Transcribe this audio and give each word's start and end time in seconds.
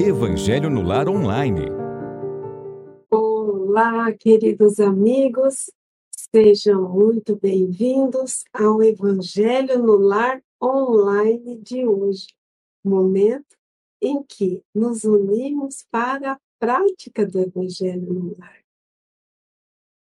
Evangelho 0.00 0.68
no 0.68 0.82
Lar 0.82 1.08
Online. 1.08 1.66
Olá, 3.10 4.12
queridos 4.12 4.80
amigos, 4.80 5.70
sejam 6.10 6.90
muito 6.90 7.36
bem-vindos 7.36 8.44
ao 8.52 8.82
Evangelho 8.82 9.78
no 9.78 9.96
Lar 9.96 10.42
Online 10.60 11.58
de 11.58 11.86
hoje, 11.86 12.26
momento 12.84 13.56
em 14.02 14.22
que 14.22 14.62
nos 14.74 15.04
unimos 15.04 15.86
para 15.90 16.32
a 16.32 16.40
prática 16.58 17.24
do 17.24 17.38
Evangelho 17.38 18.12
no 18.12 18.36
Lar. 18.36 18.58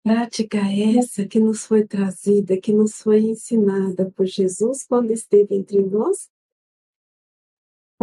Prática 0.04 0.59
essa 0.98 1.27
que 1.27 1.41
nos 1.41 1.66
foi 1.66 1.84
trazida, 1.84 2.61
que 2.61 2.72
nos 2.72 3.02
foi 3.02 3.20
ensinada 3.20 4.11
por 4.12 4.27
Jesus 4.27 4.86
quando 4.86 5.11
esteve 5.11 5.56
entre 5.56 5.82
nós 5.82 6.30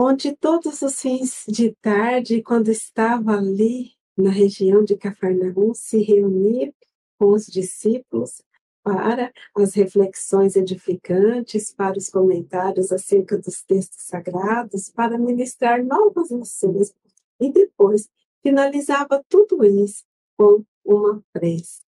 onde 0.04 0.36
todos 0.36 0.82
os 0.82 1.00
fins 1.00 1.44
de 1.48 1.76
tarde, 1.80 2.42
quando 2.42 2.70
estava 2.70 3.34
ali 3.34 3.92
na 4.18 4.32
região 4.32 4.84
de 4.84 4.98
Cafarnaum, 4.98 5.76
se 5.76 6.02
reunia 6.02 6.74
com 7.20 7.34
os 7.34 7.46
discípulos 7.46 8.42
para 8.84 9.32
as 9.56 9.76
reflexões 9.76 10.56
edificantes, 10.56 11.72
para 11.72 12.00
os 12.00 12.10
comentários 12.10 12.92
acerca 12.92 13.38
dos 13.38 13.62
textos 13.62 14.02
sagrados, 14.02 14.90
para 14.90 15.20
ministrar 15.20 15.86
novas 15.86 16.32
lições 16.32 16.92
e 17.40 17.52
depois 17.52 18.10
finalizava 18.42 19.24
tudo 19.30 19.64
isso 19.64 20.04
com 20.36 20.66
uma 20.84 21.24
prece. 21.32 21.82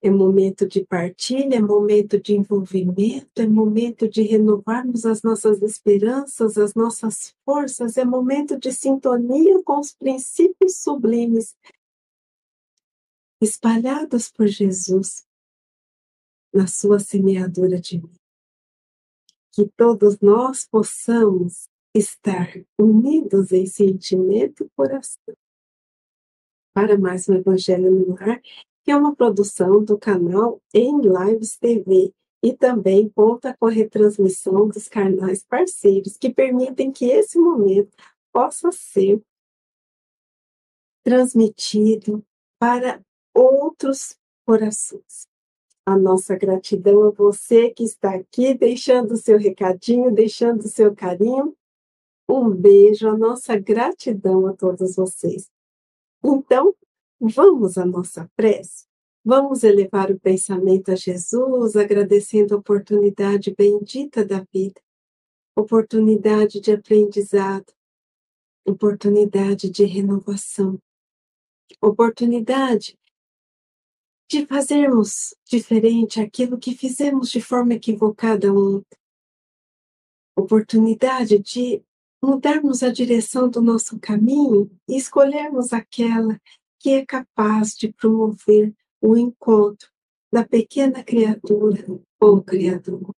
É 0.00 0.10
momento 0.10 0.66
de 0.66 0.84
partilha, 0.84 1.56
é 1.56 1.60
momento 1.60 2.20
de 2.20 2.36
envolvimento, 2.36 3.42
é 3.42 3.48
momento 3.48 4.08
de 4.08 4.22
renovarmos 4.22 5.04
as 5.04 5.22
nossas 5.22 5.60
esperanças, 5.60 6.56
as 6.56 6.74
nossas 6.74 7.34
forças, 7.44 7.96
é 7.96 8.04
momento 8.04 8.58
de 8.58 8.72
sintonia 8.72 9.60
com 9.64 9.80
os 9.80 9.92
princípios 9.92 10.76
sublimes 10.76 11.56
espalhados 13.40 14.30
por 14.30 14.46
Jesus 14.46 15.26
na 16.52 16.66
sua 16.66 16.98
semeadura 16.98 17.80
de 17.80 17.98
mim. 18.00 18.12
Que 19.52 19.68
todos 19.76 20.20
nós 20.20 20.64
possamos 20.64 21.68
estar 21.94 22.52
unidos 22.78 23.50
em 23.50 23.66
sentimento 23.66 24.64
e 24.64 24.70
coração 24.76 25.34
para 26.72 26.96
mais 26.96 27.28
um 27.28 27.34
Evangelho 27.34 27.90
no 27.90 28.14
Lar 28.14 28.40
que 28.88 28.92
é 28.92 28.96
uma 28.96 29.14
produção 29.14 29.84
do 29.84 29.98
canal 29.98 30.62
Em 30.72 30.98
Lives 31.02 31.58
TV 31.58 32.10
e 32.42 32.54
também 32.54 33.06
conta 33.10 33.54
com 33.60 33.66
a 33.66 33.70
retransmissão 33.70 34.66
dos 34.66 34.88
canais 34.88 35.44
parceiros 35.44 36.16
que 36.16 36.32
permitem 36.32 36.90
que 36.90 37.04
esse 37.04 37.38
momento 37.38 37.94
possa 38.32 38.72
ser 38.72 39.22
transmitido 41.04 42.24
para 42.58 43.02
outros 43.34 44.16
corações. 44.46 45.28
A 45.84 45.94
nossa 45.94 46.34
gratidão 46.34 47.04
a 47.04 47.10
você 47.10 47.68
que 47.68 47.84
está 47.84 48.14
aqui, 48.14 48.54
deixando 48.54 49.12
o 49.12 49.18
seu 49.18 49.36
recadinho, 49.36 50.10
deixando 50.10 50.62
o 50.62 50.68
seu 50.68 50.96
carinho. 50.96 51.54
Um 52.26 52.48
beijo, 52.48 53.06
a 53.06 53.18
nossa 53.18 53.54
gratidão 53.54 54.46
a 54.46 54.54
todos 54.54 54.96
vocês. 54.96 55.50
Então, 56.24 56.74
Vamos 57.20 57.76
à 57.76 57.84
nossa 57.84 58.30
prece? 58.36 58.86
Vamos 59.24 59.64
elevar 59.64 60.10
o 60.10 60.18
pensamento 60.18 60.92
a 60.92 60.94
Jesus, 60.94 61.74
agradecendo 61.74 62.54
a 62.54 62.58
oportunidade 62.58 63.52
bendita 63.54 64.24
da 64.24 64.46
vida, 64.52 64.80
oportunidade 65.56 66.60
de 66.60 66.72
aprendizado, 66.72 67.72
oportunidade 68.64 69.68
de 69.68 69.84
renovação, 69.84 70.80
oportunidade 71.82 72.96
de 74.30 74.46
fazermos 74.46 75.34
diferente 75.44 76.20
aquilo 76.20 76.58
que 76.58 76.74
fizemos 76.74 77.30
de 77.30 77.40
forma 77.40 77.74
equivocada 77.74 78.52
ontem, 78.52 78.96
oportunidade 80.36 81.38
de 81.40 81.82
mudarmos 82.22 82.82
a 82.82 82.92
direção 82.92 83.48
do 83.48 83.60
nosso 83.60 83.98
caminho 83.98 84.70
e 84.88 84.96
escolhermos 84.96 85.72
aquela 85.72 86.40
que 86.78 86.90
é 86.90 87.04
capaz 87.04 87.74
de 87.76 87.92
promover 87.92 88.74
o 89.00 89.16
encontro 89.16 89.88
da 90.32 90.44
pequena 90.44 91.02
criatura 91.02 91.84
com 92.18 92.26
o 92.26 92.42
Criador. 92.42 93.14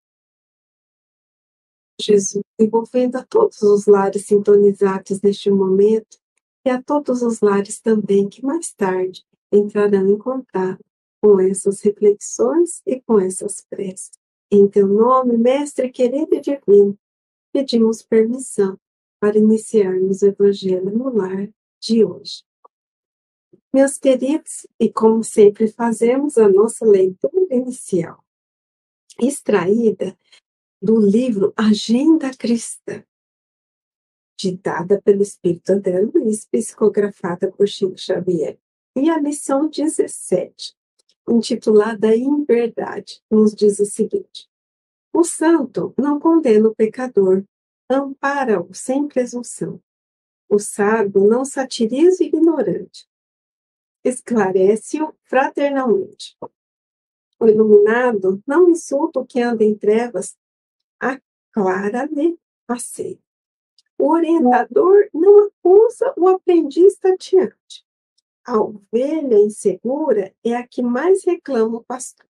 Jesus, 2.01 2.43
envolvendo 2.59 3.17
a 3.17 3.25
todos 3.25 3.61
os 3.63 3.87
lares 3.87 4.27
sintonizados 4.27 5.21
neste 5.21 5.51
momento 5.51 6.19
e 6.65 6.71
a 6.71 6.83
todos 6.83 7.23
os 7.23 7.41
lares 7.41 7.81
também 7.81 8.29
que 8.29 8.45
mais 8.45 8.73
tarde 8.73 9.25
entrarão 9.53 10.09
em 10.09 10.17
contato 10.17 10.83
com 11.21 11.39
essas 11.41 11.83
reflexões 11.83 12.81
e 12.87 13.01
com 13.03 13.21
essas 13.21 13.61
preces. 13.69 14.13
Em 14.51 14.67
teu 14.67 14.87
nome, 14.87 15.37
Mestre 15.37 15.91
querido 15.91 16.35
e 16.35 16.41
divino, 16.41 16.99
pedimos 17.53 18.03
permissão 18.03 18.79
para 19.21 19.39
iniciarmos 19.39 20.23
o 20.23 20.27
Evangelho 20.27 20.91
no 20.91 21.15
lar 21.15 21.49
de 21.81 22.05
hoje. 22.05 22.43
Meus 23.73 23.97
queridos, 23.97 24.67
e 24.81 24.93
como 24.93 25.23
sempre 25.23 25.69
fazemos 25.69 26.37
a 26.37 26.49
nossa 26.49 26.85
leitura 26.85 27.55
inicial, 27.55 28.25
extraída 29.17 30.19
do 30.83 30.99
livro 30.99 31.53
Agenda 31.57 32.33
Cristã, 32.37 33.05
ditada 34.37 35.01
pelo 35.01 35.23
Espírito 35.23 35.71
André 35.71 36.01
Luiz, 36.01 36.45
psicografada 36.47 37.53
por 37.53 37.69
Chico 37.69 37.97
Xavier, 37.97 38.59
e 38.97 39.09
a 39.09 39.21
lição 39.21 39.69
17, 39.69 40.75
intitulada 41.29 42.13
Em 42.17 42.43
Verdade, 42.45 43.23
nos 43.31 43.55
diz 43.55 43.79
o 43.79 43.87
seguinte: 43.87 44.49
O 45.15 45.23
santo 45.23 45.95
não 45.97 46.19
condena 46.19 46.69
o 46.69 46.75
pecador, 46.75 47.45
ampara-o 47.89 48.75
sem 48.75 49.07
presunção. 49.07 49.81
O 50.49 50.59
sábio 50.59 51.29
não 51.29 51.45
satiriza 51.45 52.25
o 52.25 52.27
ignorante, 52.27 53.09
esclarece-o 54.05 55.15
fraternalmente. 55.25 56.37
O 57.39 57.47
iluminado 57.47 58.43
não 58.47 58.69
insulta 58.69 59.21
o 59.21 59.27
que 59.27 59.41
anda 59.41 59.65
em 59.65 59.75
trevas, 59.75 60.37
aclara-lhe 60.99 62.39
a 62.69 62.79
sede. 62.79 63.21
O 63.99 64.13
orientador 64.13 65.09
não 65.13 65.47
acusa 65.47 66.13
o 66.17 66.29
aprendiz 66.29 66.97
tateante. 66.97 67.85
A 68.47 68.59
ovelha 68.59 69.39
insegura 69.39 70.35
é 70.43 70.55
a 70.55 70.67
que 70.67 70.83
mais 70.83 71.25
reclama 71.25 71.79
o 71.79 71.85
pastor. 71.85 72.27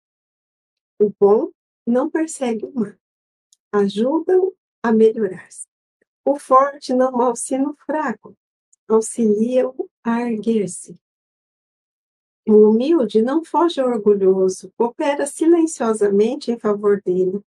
O 0.98 1.12
bom 1.18 1.50
não 1.86 2.10
persegue 2.10 2.64
o 2.64 2.74
mal, 2.74 2.94
ajuda-o 3.72 4.54
a 4.82 4.92
melhorar-se. 4.92 5.66
O 6.24 6.38
forte 6.38 6.92
não 6.92 7.12
malsina 7.12 7.70
o 7.70 7.76
fraco, 7.86 8.36
auxilia-o 8.88 9.88
a 10.02 10.22
erguer-se. 10.22 10.98
O 12.48 12.70
humilde 12.70 13.20
não 13.20 13.44
foge 13.44 13.78
ao 13.78 13.90
orgulhoso, 13.90 14.72
opera 14.78 15.26
silenciosamente 15.26 16.50
em 16.50 16.58
favor 16.58 16.98
dele. 17.02 17.44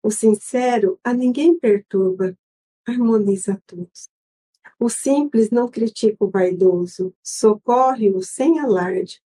O 0.00 0.12
sincero 0.12 0.96
a 1.02 1.12
ninguém 1.12 1.58
perturba, 1.58 2.38
harmoniza 2.86 3.60
todos. 3.66 4.08
O 4.78 4.88
simples 4.88 5.50
não 5.50 5.68
critica 5.68 6.24
o 6.24 6.30
vaidoso, 6.30 7.12
socorre-o 7.20 8.22
sem 8.22 8.60
alarde, 8.60 9.20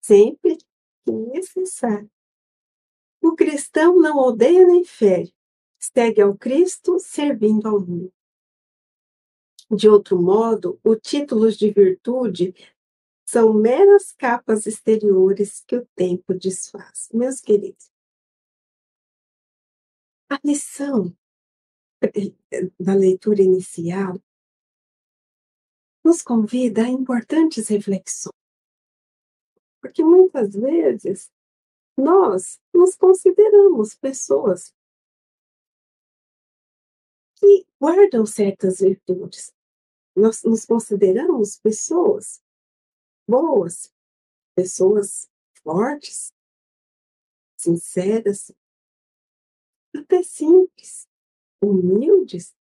sempre 0.00 0.56
que 0.56 1.12
necessário. 1.12 2.10
O 3.22 3.36
cristão 3.36 4.00
não 4.00 4.18
odeia 4.18 4.66
nem 4.66 4.84
fere, 4.84 5.32
segue 5.78 6.20
ao 6.20 6.36
Cristo 6.36 6.98
servindo 6.98 7.68
ao 7.68 7.78
mundo. 7.78 8.12
De 9.70 9.88
outro 9.88 10.20
modo, 10.20 10.78
os 10.82 10.98
títulos 11.00 11.56
de 11.56 11.70
virtude 11.70 12.52
são 13.24 13.52
meras 13.54 14.12
capas 14.12 14.66
exteriores 14.66 15.64
que 15.66 15.76
o 15.76 15.86
tempo 15.94 16.34
desfaz. 16.34 17.08
Meus 17.12 17.40
queridos, 17.40 17.90
a 20.30 20.38
lição 20.44 21.16
da 22.78 22.94
leitura 22.94 23.42
inicial 23.42 24.20
nos 26.04 26.20
convida 26.20 26.84
a 26.84 26.88
importantes 26.88 27.68
reflexões. 27.68 28.34
Porque 29.80 30.04
muitas 30.04 30.54
vezes 30.54 31.32
nós 31.96 32.60
nos 32.74 32.94
consideramos 32.94 33.94
pessoas 33.94 34.74
que 37.36 37.66
guardam 37.80 38.26
certas 38.26 38.80
virtudes. 38.80 39.52
Nós 40.14 40.42
nos 40.42 40.64
consideramos 40.64 41.58
pessoas 41.58 42.43
boas, 43.26 43.92
pessoas 44.54 45.28
fortes, 45.62 46.32
sinceras, 47.56 48.52
até 49.94 50.22
simples, 50.22 51.08
humildes. 51.62 52.54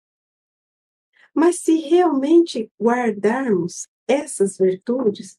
Mas 1.34 1.58
se 1.60 1.76
realmente 1.80 2.72
guardarmos 2.80 3.88
essas 4.08 4.58
virtudes, 4.58 5.38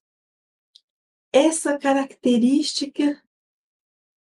essa 1.33 1.79
característica 1.79 3.23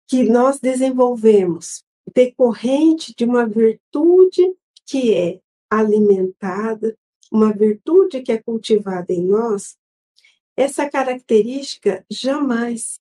que 0.08 0.24
nós 0.24 0.60
desenvolvemos 0.60 1.84
decorrente 2.14 3.14
de 3.16 3.26
uma 3.26 3.46
virtude 3.46 4.56
que 4.86 5.14
é 5.14 5.42
alimentada, 5.70 6.98
uma 7.32 7.54
virtude 7.54 8.22
que 8.22 8.32
é 8.32 8.42
cultivada 8.42 9.12
em 9.12 9.26
nós, 9.26 9.78
essa 10.58 10.90
característica 10.90 12.04
jamais 12.10 13.00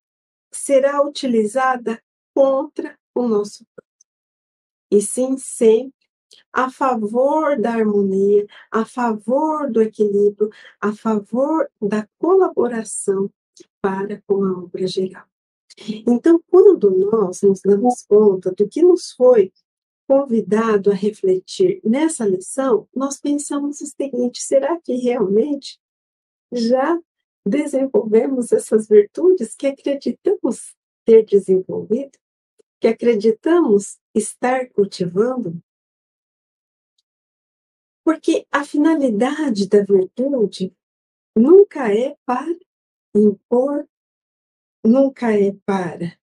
será 0.52 1.02
utilizada 1.02 2.00
contra 2.34 2.98
o 3.14 3.26
nosso 3.26 3.64
próximo, 3.74 3.96
e 4.90 5.00
sim 5.00 5.38
sempre 5.38 5.96
a 6.52 6.70
favor 6.70 7.58
da 7.58 7.72
harmonia, 7.72 8.46
a 8.70 8.84
favor 8.84 9.70
do 9.70 9.80
equilíbrio, 9.80 10.50
a 10.80 10.92
favor 10.92 11.70
da 11.80 12.06
colaboração 12.18 13.30
para 13.80 14.22
com 14.26 14.44
a 14.44 14.58
obra 14.58 14.86
geral. 14.86 15.26
Então, 16.06 16.42
quando 16.50 16.90
nós 16.90 17.42
nos 17.42 17.60
damos 17.60 18.02
conta 18.02 18.52
do 18.52 18.68
que 18.68 18.82
nos 18.82 19.12
foi 19.12 19.52
convidado 20.08 20.90
a 20.90 20.94
refletir 20.94 21.80
nessa 21.84 22.26
lição, 22.26 22.88
nós 22.94 23.18
pensamos 23.18 23.80
o 23.80 23.86
seguinte: 23.86 24.42
será 24.42 24.80
que 24.80 24.94
realmente 24.94 25.78
já 26.52 26.98
desenvolvemos 27.46 28.50
essas 28.50 28.88
virtudes 28.88 29.54
que 29.54 29.68
acreditamos 29.68 30.74
ter 31.04 31.24
desenvolvido, 31.24 32.18
que 32.80 32.88
acreditamos 32.88 33.98
estar 34.12 34.68
cultivando? 34.70 35.62
Porque 38.04 38.46
a 38.50 38.64
finalidade 38.64 39.68
da 39.68 39.82
virtude 39.82 40.74
nunca 41.36 41.92
é 41.92 42.16
para 42.24 42.56
impor, 43.14 43.88
nunca 44.84 45.32
é 45.32 45.52
para, 45.64 46.18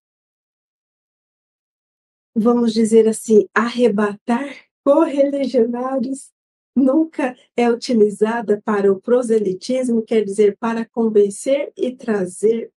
vamos 2.34 2.72
dizer 2.72 3.08
assim, 3.08 3.48
arrebatar 3.54 4.66
correligionários, 4.84 6.33
nunca 6.74 7.36
é 7.56 7.70
utilizada 7.70 8.60
para 8.64 8.92
o 8.92 9.00
proselitismo, 9.00 10.02
quer 10.02 10.24
dizer, 10.24 10.56
para 10.58 10.84
convencer 10.84 11.72
e 11.76 11.94
trazer. 11.94 12.72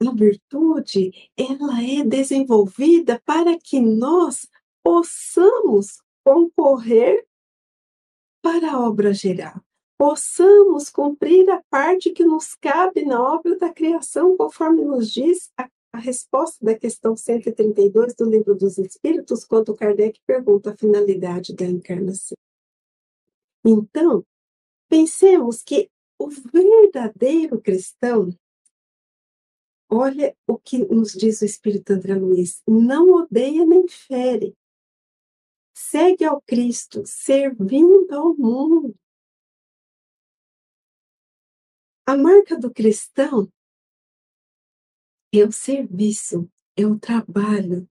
A 0.00 0.10
virtude, 0.12 1.12
ela 1.36 1.82
é 1.82 2.04
desenvolvida 2.04 3.20
para 3.24 3.58
que 3.58 3.80
nós 3.80 4.48
possamos 4.82 6.00
concorrer 6.24 7.24
para 8.42 8.72
a 8.72 8.80
obra 8.80 9.12
geral 9.12 9.62
possamos 10.02 10.90
cumprir 10.90 11.48
a 11.48 11.62
parte 11.70 12.10
que 12.10 12.24
nos 12.24 12.56
cabe 12.56 13.04
na 13.04 13.22
obra 13.22 13.56
da 13.56 13.72
criação, 13.72 14.36
conforme 14.36 14.84
nos 14.84 15.12
diz 15.12 15.48
a, 15.56 15.68
a 15.92 15.98
resposta 15.98 16.58
da 16.64 16.74
questão 16.74 17.16
132 17.16 18.12
do 18.16 18.28
Livro 18.28 18.56
dos 18.56 18.78
Espíritos, 18.78 19.44
quando 19.44 19.76
Kardec 19.76 20.18
pergunta 20.26 20.72
a 20.72 20.76
finalidade 20.76 21.54
da 21.54 21.66
encarnação. 21.66 22.36
Então, 23.64 24.24
pensemos 24.88 25.62
que 25.62 25.90
o 26.18 26.28
verdadeiro 26.28 27.60
cristão, 27.60 28.30
olha 29.90 30.36
o 30.46 30.58
que 30.58 30.78
nos 30.78 31.12
diz 31.12 31.42
o 31.42 31.44
Espírito 31.44 31.92
André 31.92 32.14
Luiz, 32.14 32.62
não 32.66 33.10
odeia 33.12 33.64
nem 33.64 33.86
fere, 33.88 34.56
segue 35.74 36.24
ao 36.24 36.40
Cristo, 36.42 37.02
servindo 37.04 38.12
ao 38.12 38.34
mundo, 38.34 38.94
A 42.04 42.16
marca 42.16 42.58
do 42.58 42.70
cristão 42.70 43.50
é 45.32 45.44
o 45.44 45.52
serviço, 45.52 46.50
é 46.76 46.84
o 46.84 46.98
trabalho, 46.98 47.88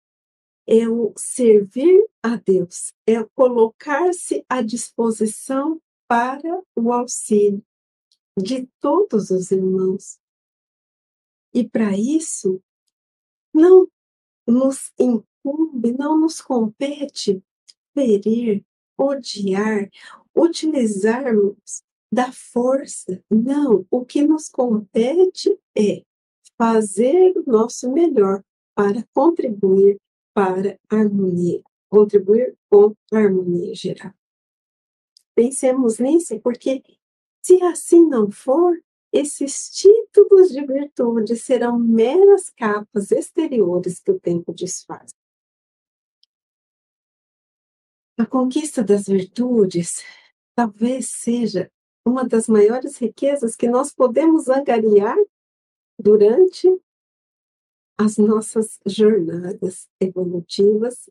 é 0.71 0.87
o 0.87 1.13
servir 1.17 2.01
a 2.23 2.37
Deus, 2.37 2.93
é 3.05 3.21
colocar-se 3.35 4.45
à 4.47 4.61
disposição 4.61 5.81
para 6.07 6.63
o 6.73 6.93
auxílio 6.93 7.61
de 8.41 8.69
todos 8.79 9.31
os 9.31 9.51
irmãos. 9.51 10.17
E 11.53 11.67
para 11.67 11.97
isso, 11.97 12.63
não 13.53 13.85
nos 14.47 14.93
incumbe, 14.97 15.91
não 15.91 16.17
nos 16.17 16.39
compete 16.39 17.43
ferir, 17.93 18.63
odiar, 18.97 19.89
utilizarmos 20.33 21.83
da 22.09 22.31
força. 22.31 23.21
Não, 23.29 23.85
o 23.91 24.05
que 24.05 24.21
nos 24.23 24.47
compete 24.47 25.59
é 25.77 26.05
fazer 26.57 27.37
o 27.37 27.43
nosso 27.45 27.91
melhor 27.91 28.41
para 28.73 29.05
contribuir 29.13 29.99
para 30.33 30.79
harmonia, 30.89 31.61
contribuir 31.89 32.55
com 32.69 32.95
a 33.11 33.17
harmonia 33.17 33.73
geral. 33.75 34.13
Pensemos 35.35 35.99
nisso, 35.99 36.39
porque 36.41 36.83
se 37.41 37.61
assim 37.63 38.05
não 38.05 38.29
for, 38.31 38.79
esses 39.11 39.69
títulos 39.69 40.49
de 40.49 40.65
virtude 40.65 41.35
serão 41.35 41.77
meras 41.77 42.49
capas 42.49 43.11
exteriores 43.11 43.99
que 43.99 44.11
o 44.11 44.19
tempo 44.19 44.53
desfaz. 44.53 45.11
A 48.17 48.25
conquista 48.25 48.83
das 48.83 49.07
virtudes 49.07 50.03
talvez 50.55 51.09
seja 51.09 51.71
uma 52.05 52.23
das 52.23 52.47
maiores 52.47 52.97
riquezas 52.97 53.55
que 53.55 53.67
nós 53.67 53.93
podemos 53.93 54.47
angariar 54.47 55.17
durante 55.99 56.67
as 58.01 58.17
nossas 58.17 58.79
jornadas 58.85 59.87
evolutivas, 59.99 61.09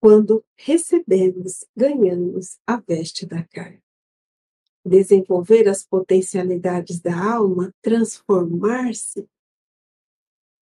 quando 0.00 0.44
recebemos, 0.56 1.64
ganhamos 1.76 2.58
a 2.66 2.76
veste 2.76 3.24
da 3.24 3.42
carne. 3.44 3.82
Desenvolver 4.84 5.68
as 5.68 5.84
potencialidades 5.84 7.00
da 7.00 7.34
alma, 7.34 7.74
transformar-se, 7.80 9.26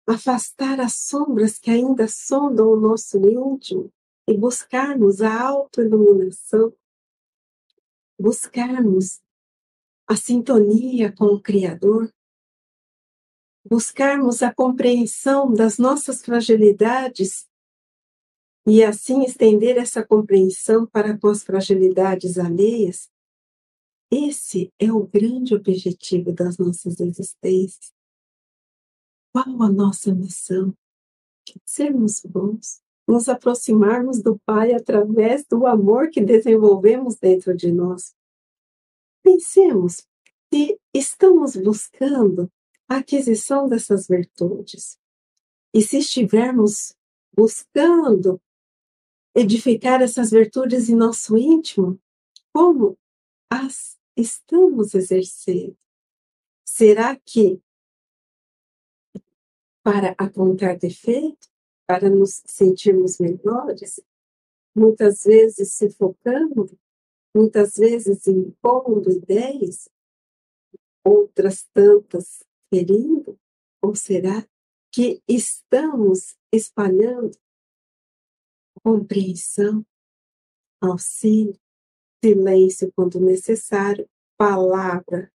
afastar 0.06 0.79
as 0.79 0.95
sombras 0.95 1.57
que 1.57 1.71
ainda 1.71 2.07
sondam 2.07 2.69
o 2.69 2.75
nosso 2.75 3.17
íntimo 3.17 3.91
e 4.27 4.38
buscarmos 4.38 5.21
a 5.21 5.41
autoiluminação 5.41 6.74
buscarmos 8.21 9.19
a 10.07 10.15
sintonia 10.15 11.12
com 11.12 11.25
o 11.25 11.41
Criador, 11.41 12.13
buscarmos 13.63 14.41
a 14.41 14.53
compreensão 14.53 15.53
das 15.53 15.77
nossas 15.77 16.22
fragilidades 16.22 17.48
e 18.65 18.84
assim 18.84 19.24
estender 19.24 19.77
essa 19.77 20.06
compreensão 20.06 20.86
para 20.86 21.18
com 21.18 21.27
as 21.27 21.44
fragilidades 21.44 22.38
alheias, 22.38 23.10
esse 24.12 24.72
é 24.77 24.91
o 24.91 25.08
grande 25.08 25.56
objetivo 25.56 26.34
das 26.34 26.58
nossas 26.58 27.00
existências. 27.00 27.94
Qual 29.34 29.63
a 29.63 29.70
nossa 29.70 30.13
missão? 30.13 30.75
Sermos 31.65 32.22
bons, 32.22 32.82
nos 33.08 33.30
aproximarmos 33.30 34.22
do 34.22 34.38
Pai 34.46 34.74
através 34.74 35.46
do 35.46 35.65
amor 35.65 36.10
que 36.10 36.22
desenvolvemos 36.22 37.15
dentro 37.15 37.56
de 37.56 37.72
nós. 37.72 38.13
Pensemos 39.24 40.06
se 40.53 40.77
estamos 40.94 41.56
buscando 41.56 42.51
a 42.91 42.98
aquisição 42.98 43.69
dessas 43.69 44.07
virtudes. 44.07 45.00
E 45.74 45.81
se 45.81 46.00
estivermos 46.00 46.93
buscando 47.33 48.41
edificar 49.33 50.01
essas 50.01 50.31
virtudes 50.31 50.89
em 50.89 50.95
nosso 50.95 51.38
íntimo, 51.38 51.98
como 52.53 52.98
as 53.50 53.98
estamos 54.17 54.93
exercendo? 54.93 55.77
Será 56.65 57.15
que 57.15 57.62
para 59.81 60.13
apontar 60.17 60.77
defeito? 60.77 61.50
para 61.91 62.10
nos 62.10 62.41
sentirmos 62.45 63.17
melhores, 63.19 64.00
muitas 64.74 65.25
vezes 65.25 65.74
se 65.74 65.89
focando, 65.89 66.71
muitas 67.36 67.74
vezes 67.75 68.27
impondo 68.27 69.12
ideias, 69.12 69.89
outras 71.03 71.67
tantas 71.74 72.45
ferindo, 72.72 73.38
ou 73.82 73.96
será 73.96 74.48
que 74.92 75.22
estamos 75.28 76.38
espalhando 76.51 77.38
compreensão, 78.84 79.86
auxílio, 80.82 81.60
silêncio 82.24 82.92
quando 82.96 83.20
necessário, 83.20 84.10
palavra 84.38 85.32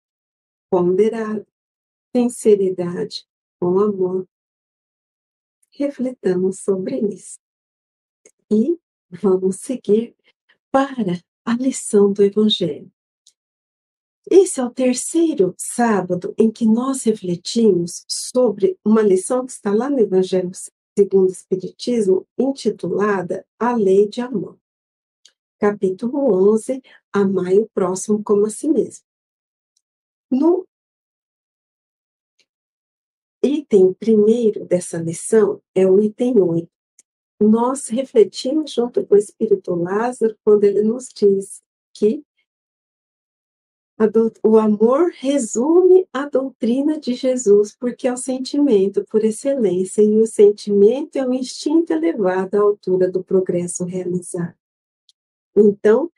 ponderada, 0.70 1.46
sinceridade 2.14 3.26
com 3.60 3.78
amor, 3.80 4.28
refletamos 5.72 6.60
sobre 6.60 6.98
isso. 6.98 7.38
E 8.50 8.78
vamos 9.10 9.56
seguir 9.56 10.16
para 10.70 11.22
a 11.44 11.54
lição 11.54 12.12
do 12.12 12.22
Evangelho. 12.22 12.90
Esse 14.30 14.60
é 14.60 14.64
o 14.64 14.70
terceiro 14.70 15.54
sábado 15.58 16.34
em 16.38 16.50
que 16.50 16.64
nós 16.64 17.02
refletimos 17.02 18.04
sobre 18.08 18.78
uma 18.84 19.02
lição 19.02 19.44
que 19.44 19.52
está 19.52 19.74
lá 19.74 19.90
no 19.90 19.98
Evangelho 19.98 20.52
segundo 20.96 21.28
o 21.28 21.32
Espiritismo, 21.32 22.26
intitulada 22.38 23.46
A 23.58 23.74
Lei 23.74 24.08
de 24.08 24.20
Amor. 24.20 24.58
Capítulo 25.58 26.52
11, 26.52 26.82
Amai 27.12 27.58
o 27.58 27.68
próximo 27.72 28.22
como 28.22 28.46
a 28.46 28.50
si 28.50 28.68
mesmo. 28.68 29.04
No 30.30 30.66
item 33.42 33.92
primeiro 33.94 34.64
dessa 34.66 34.98
lição 34.98 35.62
é 35.74 35.86
o 35.86 36.00
item 36.00 36.40
8. 36.40 36.68
Nós 37.40 37.88
refletimos 37.88 38.72
junto 38.72 39.04
com 39.06 39.14
o 39.14 39.18
Espírito 39.18 39.74
Lázaro 39.74 40.36
quando 40.44 40.64
ele 40.64 40.82
nos 40.82 41.08
diz 41.08 41.62
que 41.94 42.24
o 44.42 44.58
amor 44.58 45.10
resume 45.14 46.06
a 46.12 46.26
doutrina 46.26 46.98
de 46.98 47.14
Jesus, 47.14 47.76
porque 47.78 48.08
é 48.08 48.12
o 48.12 48.16
sentimento 48.16 49.04
por 49.10 49.24
excelência, 49.24 50.02
e 50.02 50.20
o 50.20 50.26
sentimento 50.26 51.16
é 51.16 51.26
um 51.26 51.34
instinto 51.34 51.92
elevado 51.92 52.56
à 52.56 52.60
altura 52.60 53.10
do 53.10 53.22
progresso 53.22 53.84
realizado. 53.84 54.54
Então, 55.56 56.10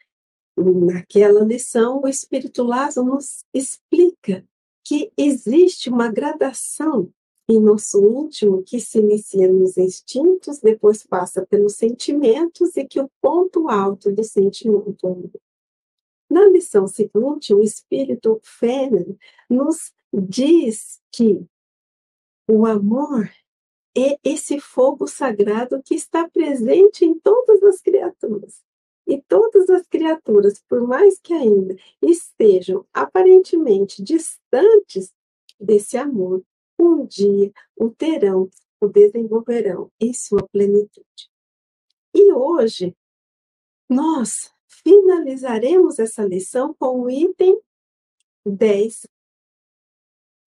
naquela 0.57 1.45
lição, 1.45 2.03
o 2.03 2.09
Espírito 2.09 2.63
Lázaro 2.63 3.07
nos 3.07 3.45
explica 3.53 4.45
que 4.85 5.11
existe 5.17 5.89
uma 5.91 6.09
gradação 6.11 7.11
em 7.49 7.61
nosso 7.61 8.03
íntimo 8.05 8.63
que 8.63 8.81
se 8.81 8.99
inicia 8.99 9.51
nos 9.53 9.77
instintos, 9.77 10.61
depois 10.61 11.05
passa 11.05 11.45
pelos 11.45 11.75
sentimentos 11.75 12.77
e 12.77 12.85
que 12.85 13.01
o 13.01 13.11
ponto 13.21 13.69
alto 13.69 14.11
do 14.11 14.25
sentimento 14.25 15.07
é 15.07 15.39
na 16.35 16.49
lição 16.49 16.89
seguinte, 16.89 17.55
o 17.55 17.63
espírito 17.63 18.41
Fênix 18.43 19.17
nos 19.49 19.93
diz 20.13 21.01
que 21.13 21.47
o 22.51 22.67
amor 22.67 23.31
é 23.97 24.19
esse 24.25 24.59
fogo 24.59 25.07
sagrado 25.07 25.81
que 25.81 25.95
está 25.95 26.29
presente 26.29 27.05
em 27.05 27.17
todas 27.21 27.63
as 27.63 27.81
criaturas. 27.81 28.65
E 29.07 29.23
todas 29.23 29.71
as 29.71 29.87
criaturas, 29.87 30.61
por 30.69 30.85
mais 30.85 31.21
que 31.21 31.33
ainda 31.33 31.77
estejam 32.03 32.85
aparentemente 32.93 34.03
distantes 34.03 35.15
desse 35.61 35.97
amor, 35.97 36.43
um 36.77 37.07
dia 37.07 37.53
o 37.77 37.91
terão, 37.91 38.51
o 38.81 38.89
desenvolverão 38.89 39.89
em 40.01 40.13
sua 40.13 40.49
plenitude. 40.49 41.31
E 42.13 42.33
hoje, 42.33 42.97
nós 43.89 44.54
finalizaremos 44.85 45.99
essa 45.99 46.23
lição 46.23 46.75
com 46.75 47.01
o 47.01 47.11
item 47.11 47.59
10, 48.47 49.09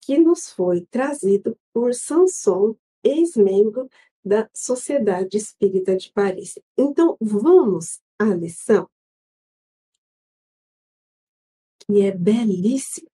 que 0.01 0.17
nos 0.17 0.51
foi 0.51 0.85
trazido 0.85 1.57
por 1.73 1.93
Sanson, 1.93 2.75
ex-membro 3.03 3.89
da 4.23 4.49
Sociedade 4.53 5.37
Espírita 5.37 5.95
de 5.95 6.11
Paris. 6.11 6.59
Então, 6.77 7.17
vamos 7.19 7.99
à 8.19 8.25
lição, 8.25 8.89
que 11.79 12.01
é 12.01 12.11
belíssima, 12.11 13.09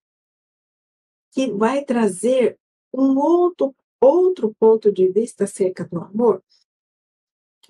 que 1.32 1.52
vai 1.52 1.84
trazer 1.86 2.60
um 2.94 3.18
outro, 3.18 3.76
outro 4.00 4.54
ponto 4.56 4.92
de 4.92 5.08
vista 5.08 5.46
acerca 5.46 5.86
do 5.86 6.00
amor, 6.00 6.44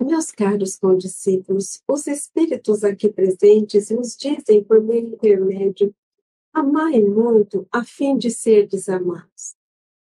meus 0.02 0.30
caros 0.30 0.76
condiscípulos, 0.76 1.80
os 1.86 2.06
espíritos 2.06 2.82
aqui 2.82 3.08
presentes 3.08 3.90
nos 3.90 4.16
dizem 4.16 4.64
por 4.64 4.82
meio 4.82 5.08
intermédio: 5.08 5.94
amai 6.52 7.00
muito 7.00 7.66
a 7.70 7.84
fim 7.84 8.16
de 8.16 8.30
ser 8.30 8.66
desamados. 8.66 9.54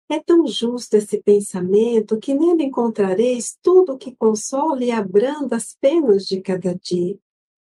É 0.10 0.20
tão 0.20 0.48
justo 0.48 0.96
esse 0.96 1.22
pensamento 1.22 2.18
que 2.18 2.34
nele 2.34 2.64
encontrareis 2.64 3.58
tudo 3.62 3.94
o 3.94 3.98
que 3.98 4.16
consola 4.16 4.84
e 4.84 4.90
abranda 4.92 5.58
as 5.58 5.76
penas 5.76 6.26
de 6.26 6.42
cada 6.42 6.74
dia. 6.76 7.18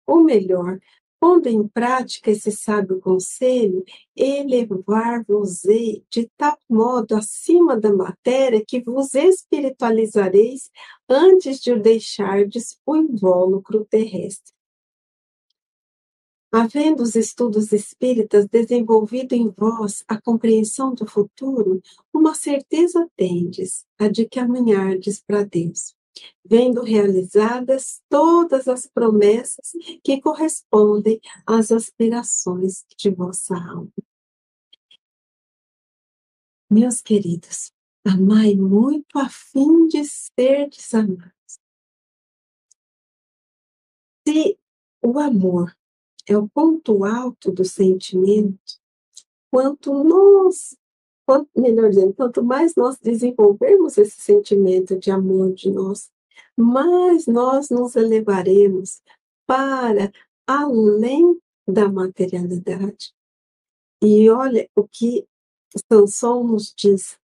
Ou 0.06 0.22
melhor, 0.22 0.78
Pondo 1.28 1.48
em 1.48 1.66
prática 1.66 2.30
esse 2.30 2.52
sábio 2.52 3.00
conselho, 3.00 3.84
elevar-vos-ei 4.14 6.04
de 6.08 6.30
tal 6.36 6.56
modo 6.70 7.16
acima 7.16 7.76
da 7.76 7.92
matéria 7.92 8.64
que 8.64 8.80
vos 8.80 9.12
espiritualizareis 9.12 10.70
antes 11.08 11.58
de 11.58 11.72
o 11.72 11.82
deixardes 11.82 12.78
o 12.86 12.94
invólucro 12.94 13.84
terrestre. 13.84 14.54
Havendo 16.52 17.02
os 17.02 17.16
estudos 17.16 17.72
espíritas 17.72 18.46
desenvolvido 18.46 19.32
em 19.32 19.48
vós 19.48 20.04
a 20.06 20.20
compreensão 20.20 20.94
do 20.94 21.08
futuro, 21.08 21.82
uma 22.14 22.36
certeza 22.36 23.04
tendes, 23.16 23.84
a 23.98 24.06
de 24.06 24.28
que 24.28 24.38
amanhardes 24.38 25.20
para 25.20 25.42
Deus 25.42 25.95
vendo 26.44 26.82
realizadas 26.82 28.00
todas 28.08 28.68
as 28.68 28.86
promessas 28.86 29.72
que 30.02 30.20
correspondem 30.20 31.20
às 31.46 31.70
aspirações 31.72 32.84
de 32.96 33.10
vossa 33.10 33.54
alma. 33.56 33.92
Meus 36.70 37.00
queridos, 37.00 37.72
amai 38.04 38.54
muito 38.54 39.18
a 39.18 39.28
fim 39.28 39.86
de 39.86 40.04
ser 40.04 40.68
desamados. 40.68 41.32
Se 44.26 44.58
o 45.02 45.18
amor 45.18 45.76
é 46.28 46.36
o 46.36 46.48
ponto 46.48 47.04
alto 47.04 47.52
do 47.52 47.64
sentimento, 47.64 48.80
quanto 49.48 49.92
nós 50.02 50.76
quanto, 51.26 51.50
melhor 51.56 51.90
dizendo, 51.90 52.14
quanto 52.14 52.42
mais 52.42 52.74
nós 52.76 52.98
desenvolvermos 52.98 53.98
esse 53.98 54.18
sentimento 54.20 54.98
de 54.98 55.10
amor 55.10 55.52
de 55.52 55.70
nós, 55.70 56.10
mais 56.56 57.26
nós 57.26 57.68
nos 57.68 57.94
elevaremos 57.96 59.02
para 59.46 60.10
além 60.46 61.38
da 61.66 61.86
materialidade. 61.88 63.12
E 64.00 64.30
olha 64.30 64.70
o 64.76 64.86
que 64.86 65.26
Sansão 65.92 66.44
nos 66.44 66.72
diz. 66.74 67.18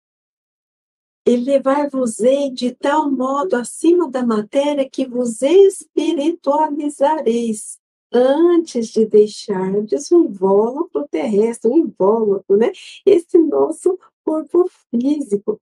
Elevar-vos-ei 1.24 2.50
de 2.50 2.74
tal 2.74 3.08
modo 3.10 3.54
acima 3.54 4.10
da 4.10 4.26
matéria 4.26 4.90
que 4.90 5.06
vos 5.06 5.40
espiritualizareis 5.40 7.80
antes 8.12 8.88
de 8.88 9.06
deixardes 9.06 10.10
o 10.10 10.24
invólucro 10.24 11.06
terrestre, 11.08 11.70
o 11.70 11.78
invólucro, 11.78 12.56
né? 12.56 12.72
Esse 13.06 13.38
nosso 13.38 13.98
corpo 14.24 14.68
físico. 14.90 15.60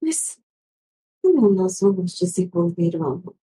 Mas 0.00 0.38
como 1.22 1.50
nós 1.50 1.80
vamos 1.80 2.14
desenvolver 2.18 2.96
o 2.96 3.04
amor? 3.04 3.36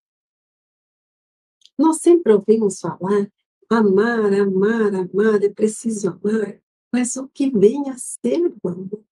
Nós 1.77 1.97
sempre 1.97 2.33
ouvimos 2.33 2.81
falar 2.81 3.31
amar, 3.69 4.33
amar, 4.33 4.95
amar, 4.95 5.43
é 5.43 5.49
preciso 5.49 6.09
amar, 6.09 6.59
mas 6.91 7.15
o 7.15 7.27
que 7.27 7.51
vem 7.51 7.89
a 7.89 7.97
ser 7.97 8.51
o 8.63 8.67
amor? 8.67 9.03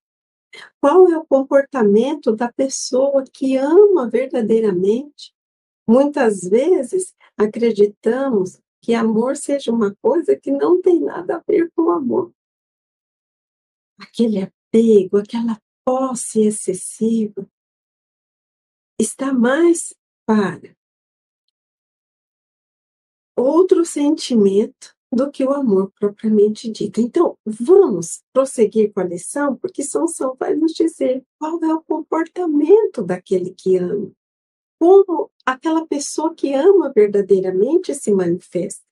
Qual 0.81 1.07
é 1.09 1.17
o 1.17 1.25
comportamento 1.25 2.35
da 2.35 2.51
pessoa 2.51 3.23
que 3.31 3.55
ama 3.55 4.09
verdadeiramente? 4.09 5.36
Muitas 5.87 6.41
vezes 6.41 7.15
acreditamos 7.37 8.59
que 8.81 8.93
amor 8.93 9.37
seja 9.37 9.71
uma 9.71 9.95
coisa 10.01 10.35
que 10.35 10.51
não 10.51 10.81
tem 10.81 10.99
nada 10.99 11.37
a 11.37 11.43
ver 11.47 11.71
com 11.75 11.89
amor. 11.89 12.33
Aquele 13.97 14.43
apego, 14.43 15.17
aquela 15.17 15.57
posse 15.85 16.41
excessiva, 16.41 17.49
está 18.99 19.31
mais 19.31 19.95
para 20.25 20.75
outro 23.37 23.85
sentimento 23.85 24.93
do 25.13 25.31
que 25.31 25.45
o 25.45 25.53
amor 25.53 25.91
propriamente 25.97 26.69
dito. 26.69 26.99
Então, 26.99 27.37
vamos 27.45 28.23
prosseguir 28.33 28.91
com 28.91 28.99
a 28.99 29.05
lição, 29.05 29.55
porque 29.55 29.83
Sansão 29.83 30.35
vai 30.35 30.53
nos 30.53 30.73
dizer 30.73 31.25
qual 31.39 31.63
é 31.63 31.73
o 31.73 31.81
comportamento 31.81 33.03
daquele 33.03 33.53
que 33.53 33.77
ama 33.77 34.11
como 34.79 35.31
aquela 35.45 35.87
pessoa 35.87 36.33
que 36.35 36.53
ama 36.53 36.91
verdadeiramente 36.93 37.93
se 37.95 38.11
manifesta. 38.11 38.85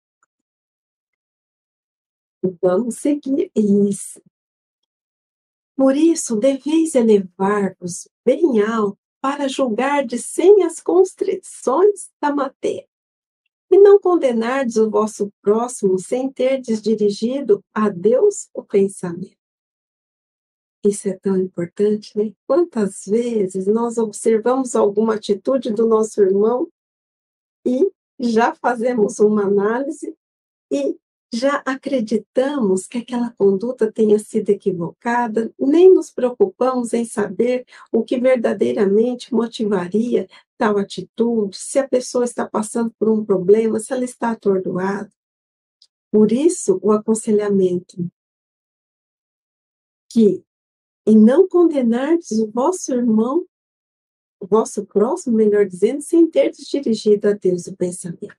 Vamos 2.61 2.97
seguir 2.97 3.51
isso. 3.55 4.21
Por 5.75 5.95
isso, 5.95 6.35
deveis 6.37 6.95
elevar-vos 6.95 8.07
bem 8.23 8.61
alto 8.61 8.97
para 9.19 9.47
julgar 9.47 10.05
de 10.05 10.17
sem 10.17 10.63
as 10.63 10.79
constrições 10.79 12.11
da 12.21 12.33
matéria, 12.33 12.87
e 13.71 13.77
não 13.77 13.99
condenardes 13.99 14.77
o 14.77 14.89
vosso 14.89 15.33
próximo 15.41 15.97
sem 15.97 16.31
terdes 16.31 16.81
dirigido 16.81 17.63
a 17.73 17.89
Deus 17.89 18.47
o 18.53 18.63
pensamento. 18.63 19.44
Isso 20.85 21.09
é 21.09 21.17
tão 21.17 21.35
importante, 21.35 22.15
né? 22.15 22.31
Quantas 22.45 23.05
vezes 23.07 23.65
nós 23.65 23.97
observamos 23.97 24.75
alguma 24.75 25.15
atitude 25.15 25.73
do 25.73 25.87
nosso 25.87 26.21
irmão 26.21 26.69
e 27.65 27.91
já 28.19 28.53
fazemos 28.53 29.17
uma 29.19 29.45
análise 29.45 30.15
e 30.71 30.95
já 31.33 31.63
acreditamos 31.65 32.85
que 32.85 32.99
aquela 32.99 33.31
conduta 33.31 33.91
tenha 33.91 34.19
sido 34.19 34.51
equivocada, 34.51 35.51
nem 35.59 35.91
nos 35.91 36.11
preocupamos 36.11 36.93
em 36.93 37.03
saber 37.03 37.65
o 37.91 38.03
que 38.03 38.19
verdadeiramente 38.19 39.33
motivaria 39.33 40.27
tal 40.55 40.77
atitude, 40.77 41.57
se 41.57 41.79
a 41.79 41.87
pessoa 41.87 42.25
está 42.25 42.47
passando 42.47 42.93
por 42.99 43.09
um 43.09 43.25
problema, 43.25 43.79
se 43.79 43.91
ela 43.91 44.05
está 44.05 44.31
atordoada. 44.31 45.11
Por 46.11 46.31
isso, 46.31 46.79
o 46.81 46.91
aconselhamento 46.91 47.97
que 50.09 50.45
em 51.05 51.17
não 51.17 51.47
condenardes 51.47 52.31
o 52.31 52.49
vosso 52.49 52.93
irmão, 52.93 53.45
o 54.39 54.47
vosso 54.47 54.85
próximo, 54.85 55.35
melhor 55.35 55.65
dizendo, 55.65 56.01
sem 56.01 56.29
teres 56.29 56.67
dirigido 56.67 57.27
a 57.27 57.33
Deus 57.33 57.67
o 57.67 57.75
pensamento. 57.75 58.35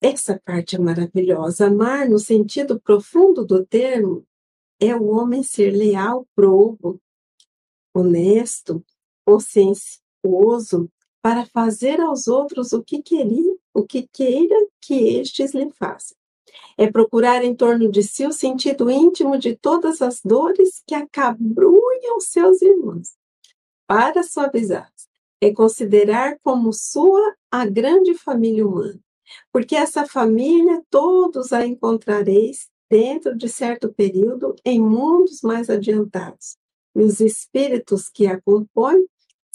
Essa 0.00 0.40
parte 0.42 0.76
é 0.76 0.78
maravilhosa. 0.78 1.66
Amar, 1.66 2.08
no 2.08 2.18
sentido 2.18 2.80
profundo 2.80 3.44
do 3.44 3.64
termo, 3.64 4.26
é 4.80 4.96
o 4.96 5.08
homem 5.08 5.42
ser 5.42 5.72
leal, 5.72 6.26
probo, 6.34 7.00
honesto, 7.94 8.82
consciencioso, 9.26 10.90
para 11.22 11.44
fazer 11.44 12.00
aos 12.00 12.28
outros 12.28 12.72
o 12.72 12.82
que 12.82 13.02
queria, 13.02 13.54
o 13.74 13.84
que 13.84 14.08
queira 14.10 14.56
que 14.80 14.94
estes 14.94 15.52
lhe 15.52 15.70
façam. 15.72 16.16
É 16.76 16.90
procurar 16.90 17.44
em 17.44 17.54
torno 17.54 17.90
de 17.90 18.02
si 18.02 18.26
o 18.26 18.32
sentido 18.32 18.90
íntimo 18.90 19.38
de 19.38 19.56
todas 19.56 20.00
as 20.02 20.20
dores 20.24 20.82
que 20.86 20.94
acabrunham 20.94 22.20
seus 22.20 22.62
irmãos, 22.62 23.14
para 23.86 24.22
suavizar. 24.22 24.90
É 25.40 25.52
considerar 25.52 26.38
como 26.42 26.72
sua 26.72 27.34
a 27.50 27.64
grande 27.64 28.14
família 28.14 28.66
humana 28.66 29.00
porque 29.52 29.76
essa 29.76 30.06
família 30.06 30.82
todos 30.90 31.52
a 31.52 31.66
encontrareis 31.66 32.68
dentro 32.88 33.36
de 33.36 33.48
certo 33.48 33.92
período 33.92 34.54
em 34.64 34.80
mundos 34.80 35.42
mais 35.42 35.70
adiantados. 35.70 36.56
E 36.94 37.02
os 37.02 37.20
espíritos 37.20 38.08
que 38.08 38.26
a 38.26 38.40
compõem 38.40 39.06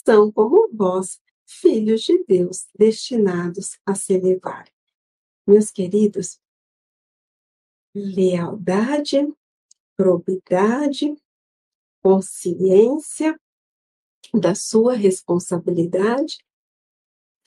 são 0.05 0.31
como 0.31 0.69
vós, 0.71 1.19
filhos 1.45 2.01
de 2.01 2.23
Deus, 2.23 2.67
destinados 2.77 3.77
a 3.85 3.93
se 3.93 4.13
elevar. 4.13 4.65
Meus 5.45 5.69
queridos, 5.69 6.39
lealdade, 7.95 9.33
probidade, 9.95 11.15
consciência 12.03 13.39
da 14.33 14.53
sua 14.53 14.93
responsabilidade 14.93 16.37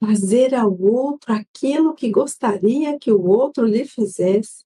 fazer 0.01 0.55
ao 0.55 0.81
outro 0.81 1.33
aquilo 1.33 1.95
que 1.95 2.11
gostaria 2.11 2.99
que 2.99 3.13
o 3.13 3.27
outro 3.27 3.67
lhe 3.67 3.85
fizesse. 3.85 4.65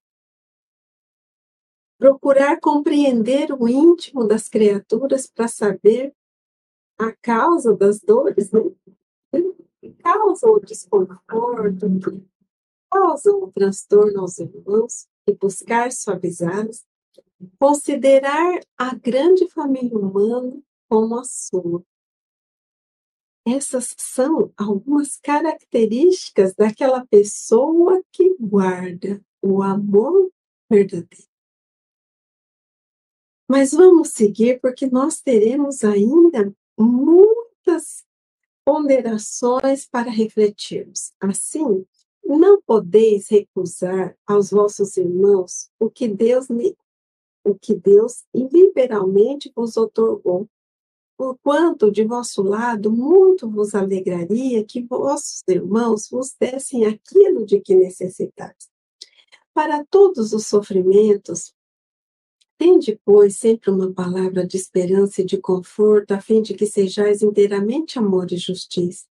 Procurar 1.99 2.61
compreender 2.61 3.53
o 3.53 3.69
íntimo 3.69 4.27
das 4.27 4.49
criaturas 4.49 5.27
para 5.27 5.49
saber 5.49 6.15
a 6.99 7.13
causa 7.13 7.75
das 7.75 8.01
dores, 8.01 8.51
né? 8.51 8.61
que 9.81 9.93
causam 9.95 10.53
o 10.53 10.61
desconforto, 10.61 11.87
que 12.01 12.29
causam 12.91 13.43
o 13.45 13.53
transtorno 13.53 14.21
aos 14.21 14.39
irmãos, 14.39 15.09
e 15.27 15.35
buscar 15.35 15.93
suavizá-los. 15.93 16.85
Considerar 17.59 18.61
a 18.79 18.95
grande 18.95 19.49
família 19.49 19.99
humana 19.99 20.61
como 20.89 21.19
a 21.19 21.25
sua 21.25 21.85
essas 23.45 23.95
são 23.99 24.53
algumas 24.57 25.17
características 25.17 26.55
daquela 26.55 27.05
pessoa 27.07 28.01
que 28.13 28.37
guarda 28.39 29.21
o 29.43 29.63
amor 29.63 30.31
verdadeiro. 30.71 31.27
Mas 33.51 33.73
vamos 33.73 34.11
seguir, 34.11 34.61
porque 34.61 34.87
nós 34.87 35.21
teremos 35.21 35.83
ainda 35.83 36.55
muitas 36.79 38.05
ponderações 38.65 39.87
para 39.87 40.11
refletirmos. 40.11 41.13
Assim, 41.21 41.85
não 42.39 42.61
podeis 42.63 43.29
recusar 43.29 44.17
aos 44.27 44.51
vossos 44.51 44.97
irmãos 44.97 45.71
o 45.79 45.91
que 45.91 46.09
Deus 46.09 46.47
o 47.45 47.55
que 47.55 47.75
Deus 47.75 48.25
liberalmente 48.33 49.53
vos 49.55 49.77
otorgou 49.77 50.49
Porquanto 51.23 51.89
de 51.89 52.05
vosso 52.05 52.43
lado 52.43 52.91
muito 52.91 53.49
vos 53.49 53.77
alegraria 53.77 54.65
que 54.65 54.83
vossos 54.83 55.41
irmãos 55.49 56.09
vos 56.11 56.35
dessem 56.37 56.85
aquilo 56.85 57.47
de 57.47 57.61
que 57.61 57.77
necessitais. 57.77 58.69
Para 59.55 59.85
todos 59.85 60.33
os 60.33 60.47
sofrimentos, 60.47 61.55
tende, 62.59 62.99
pois, 63.05 63.37
sempre 63.37 63.71
uma 63.71 63.93
palavra 63.93 64.45
de 64.45 64.57
esperança 64.57 65.23
e 65.23 65.25
de 65.25 65.39
conforto, 65.39 66.13
a 66.13 66.21
fim 66.21 66.43
de 66.43 66.55
que 66.55 66.67
sejais 66.67 67.23
inteiramente 67.23 68.01
amor 68.01 68.33
e 68.33 68.37
justiça. 68.37 69.07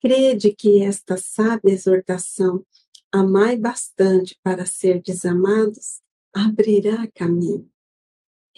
Crede 0.00 0.54
que 0.54 0.82
esta 0.82 1.16
sábia 1.16 1.72
exortação, 1.72 2.64
amai 3.12 3.56
bastante 3.56 4.38
para 4.42 4.66
ser 4.66 5.00
desamados, 5.02 6.00
abrirá 6.34 7.06
caminho 7.14 7.70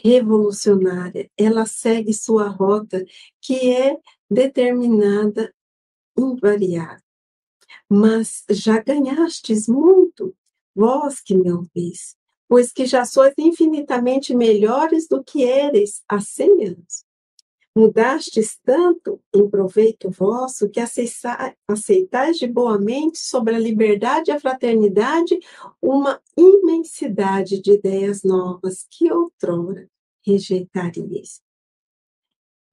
revolucionária, 0.03 1.31
ela 1.37 1.67
segue 1.67 2.13
sua 2.13 2.49
rota, 2.49 3.05
que 3.41 3.73
é 3.73 3.99
determinada, 4.31 5.53
invariável. 6.17 7.03
Mas 7.89 8.45
já 8.51 8.81
ganhastes 8.81 9.67
muito, 9.67 10.35
vós 10.75 11.21
que 11.21 11.37
me 11.37 11.51
ouvis, 11.51 12.17
pois 12.49 12.73
que 12.73 12.87
já 12.87 13.05
sois 13.05 13.35
infinitamente 13.39 14.35
melhores 14.35 15.09
do 15.09 15.23
que 15.23 15.43
eres 15.43 16.03
há 16.09 16.21
cem 16.21 16.65
anos. 16.65 17.05
Mudastes 17.79 18.59
tanto 18.65 19.23
em 19.33 19.49
proveito 19.49 20.11
vosso 20.11 20.69
que 20.69 20.81
aceitais 20.81 22.37
de 22.37 22.49
boa 22.49 22.77
mente 22.77 23.19
sobre 23.19 23.55
a 23.55 23.59
liberdade 23.61 24.33
e 24.33 24.35
a 24.35 24.41
fraternidade 24.41 25.39
uma 25.81 26.21
imensidade 26.37 27.63
de 27.63 27.75
ideias 27.75 28.25
novas 28.25 28.85
que 28.91 29.13
outrora 29.13 29.89
rejeitaríeis. 30.27 31.41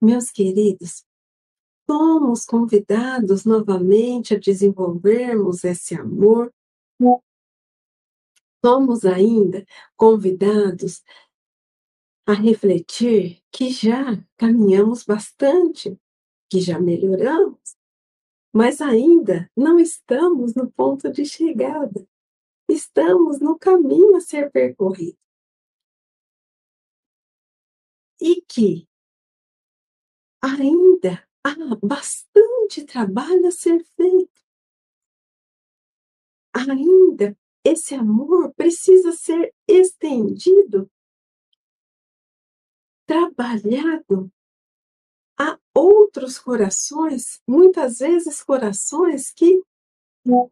Meus 0.01 0.31
queridos, 0.31 1.05
somos 1.87 2.43
convidados 2.43 3.45
novamente 3.45 4.33
a 4.33 4.39
desenvolvermos 4.39 5.63
esse 5.63 5.93
amor. 5.93 6.51
Somos 8.65 9.05
ainda 9.05 9.63
convidados 9.95 11.03
a 12.27 12.33
refletir 12.33 13.43
que 13.51 13.69
já 13.69 14.03
caminhamos 14.35 15.03
bastante, 15.03 15.99
que 16.49 16.59
já 16.59 16.79
melhoramos, 16.79 17.77
mas 18.53 18.81
ainda 18.81 19.49
não 19.55 19.79
estamos 19.79 20.55
no 20.55 20.71
ponto 20.71 21.11
de 21.11 21.25
chegada. 21.25 22.07
Estamos 22.67 23.39
no 23.39 23.59
caminho 23.59 24.15
a 24.15 24.21
ser 24.21 24.51
percorrido. 24.51 25.17
E 28.19 28.41
que 28.41 28.87
ainda 30.41 31.27
há 31.43 31.53
bastante 31.83 32.85
trabalho 32.85 33.45
a 33.45 33.51
ser 33.51 33.83
feito. 33.83 34.41
Ainda 36.55 37.37
esse 37.63 37.93
amor 37.93 38.53
precisa 38.53 39.11
ser 39.11 39.53
estendido 39.67 40.89
trabalhado 43.05 44.31
a 45.37 45.59
outros 45.73 46.39
corações, 46.39 47.41
muitas 47.47 47.99
vezes 47.99 48.41
corações 48.41 49.31
que 49.31 49.61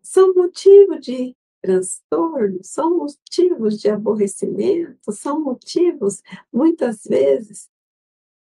são 0.02 0.34
motivo 0.34 1.00
de 1.00 1.36
transtorno, 1.62 2.60
são 2.63 2.98
motivos 2.98 3.80
de 3.80 3.89
aborrecimento, 3.89 5.12
são 5.13 5.39
motivos, 5.39 6.22
muitas 6.52 7.04
vezes, 7.06 7.70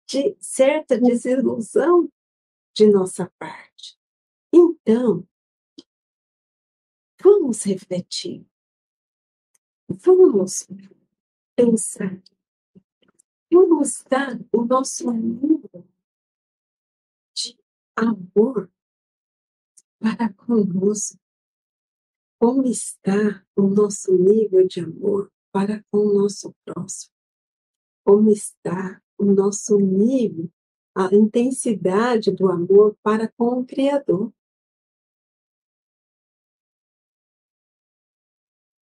de 0.08 0.36
certa 0.40 1.00
desilusão 1.00 2.10
de 2.76 2.88
nossa 2.88 3.32
parte. 3.38 3.98
Então, 4.52 5.26
vamos 7.22 7.64
refletir, 7.64 8.46
vamos 9.88 10.68
pensar 11.56 12.22
nos 13.64 13.98
está 13.98 14.38
o 14.52 14.66
nosso 14.66 15.12
mundo 15.14 15.70
de 17.34 17.58
amor 17.96 18.72
para 20.00 20.34
conosco. 20.34 21.20
Como 22.40 22.66
está 22.66 23.46
o 23.56 23.68
nosso 23.68 24.12
nível 24.16 24.68
de 24.68 24.82
amor 24.82 25.32
para 25.52 25.84
com 25.90 26.00
o 26.00 26.14
nosso 26.14 26.54
próximo? 26.66 27.14
Como 28.04 28.30
está 28.30 29.02
o 29.18 29.26
nosso 29.26 29.78
nível, 29.78 30.52
a 30.94 31.14
intensidade 31.14 32.32
do 32.32 32.50
amor 32.50 32.98
para 33.02 33.32
com 33.32 33.62
o 33.62 33.66
Criador? 33.66 34.34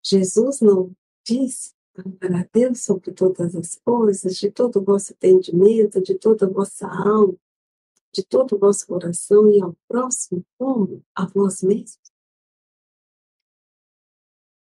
Jesus 0.04 0.62
não 0.62 0.96
diz 1.26 1.77
amar 2.02 2.42
a 2.42 2.48
Deus 2.52 2.84
sobre 2.84 3.12
todas 3.12 3.56
as 3.56 3.76
coisas, 3.76 4.36
de 4.36 4.52
todo 4.52 4.80
o 4.80 4.84
vosso 4.84 5.14
entendimento, 5.14 6.02
de 6.02 6.16
toda 6.16 6.46
a 6.46 6.50
vossa 6.50 6.88
alma, 6.88 7.36
de 8.14 8.24
todo 8.24 8.56
o 8.56 8.60
vosso 8.60 8.86
coração 8.88 9.48
e 9.50 9.62
ao 9.62 9.76
próximo 9.88 10.44
como 10.58 11.04
a 11.16 11.26
vós 11.26 11.62
mesmos? 11.62 12.00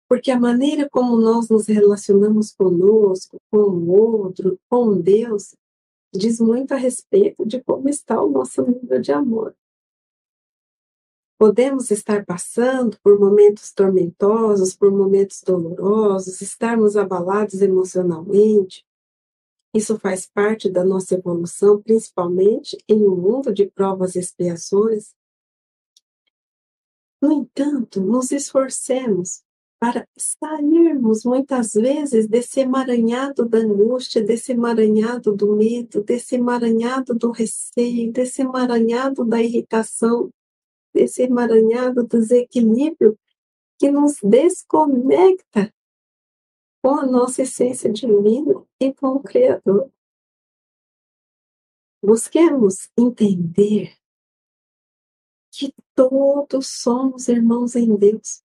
Porque 0.08 0.30
a 0.30 0.38
maneira 0.38 0.88
como 0.88 1.20
nós 1.20 1.48
nos 1.48 1.66
relacionamos 1.66 2.52
conosco, 2.52 3.38
com 3.50 3.58
o 3.58 3.90
outro, 3.90 4.58
com 4.68 5.00
Deus, 5.00 5.54
diz 6.14 6.38
muito 6.40 6.72
a 6.72 6.76
respeito 6.76 7.44
de 7.44 7.60
como 7.62 7.88
está 7.88 8.22
o 8.22 8.30
nosso 8.30 8.62
nível 8.62 9.00
de 9.00 9.12
amor. 9.12 9.54
Podemos 11.38 11.90
estar 11.90 12.24
passando 12.24 12.98
por 13.02 13.18
momentos 13.18 13.72
tormentosos, 13.72 14.74
por 14.74 14.90
momentos 14.90 15.42
dolorosos, 15.42 16.40
estarmos 16.40 16.96
abalados 16.96 17.60
emocionalmente. 17.60 18.84
Isso 19.74 19.98
faz 19.98 20.26
parte 20.26 20.70
da 20.70 20.82
nossa 20.82 21.14
evolução, 21.14 21.82
principalmente 21.82 22.78
em 22.88 23.06
um 23.06 23.14
mundo 23.14 23.52
de 23.52 23.66
provas 23.66 24.14
e 24.14 24.18
expiações. 24.18 25.14
No 27.20 27.30
entanto, 27.32 28.00
nos 28.00 28.30
esforcemos 28.30 29.42
para 29.78 30.08
sairmos 30.16 31.24
muitas 31.24 31.74
vezes 31.74 32.26
desse 32.26 32.60
emaranhado 32.60 33.46
da 33.46 33.58
angústia, 33.58 34.22
desse 34.22 34.52
emaranhado 34.52 35.34
do 35.34 35.54
medo, 35.54 36.02
desse 36.02 36.36
emaranhado 36.36 37.14
do 37.14 37.30
receio, 37.30 38.10
desse 38.10 38.40
emaranhado 38.40 39.24
da 39.24 39.42
irritação, 39.42 40.30
desse 40.96 41.22
emaranhado 41.22 42.02
do 42.02 42.18
desequilíbrio 42.18 43.18
que 43.78 43.90
nos 43.90 44.16
desconecta 44.22 45.72
com 46.82 46.94
a 46.94 47.06
nossa 47.06 47.42
essência 47.42 47.92
divina 47.92 48.64
e 48.80 48.94
com 48.94 49.08
o 49.08 49.22
Criador. 49.22 49.92
Busquemos 52.02 52.88
entender 52.96 53.94
que 55.52 55.74
todos 55.94 56.66
somos 56.68 57.28
irmãos 57.28 57.76
em 57.76 57.94
Deus. 57.94 58.42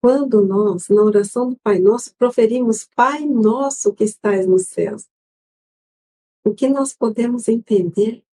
Quando 0.00 0.44
nós, 0.44 0.88
na 0.88 1.02
oração 1.02 1.50
do 1.50 1.56
Pai 1.60 1.78
Nosso, 1.78 2.14
proferimos 2.16 2.88
Pai 2.96 3.24
Nosso 3.24 3.94
que 3.94 4.02
estás 4.02 4.48
nos 4.48 4.66
céus, 4.66 5.08
o 6.44 6.52
que 6.52 6.68
nós 6.68 6.92
podemos 6.92 7.46
entender? 7.46 8.24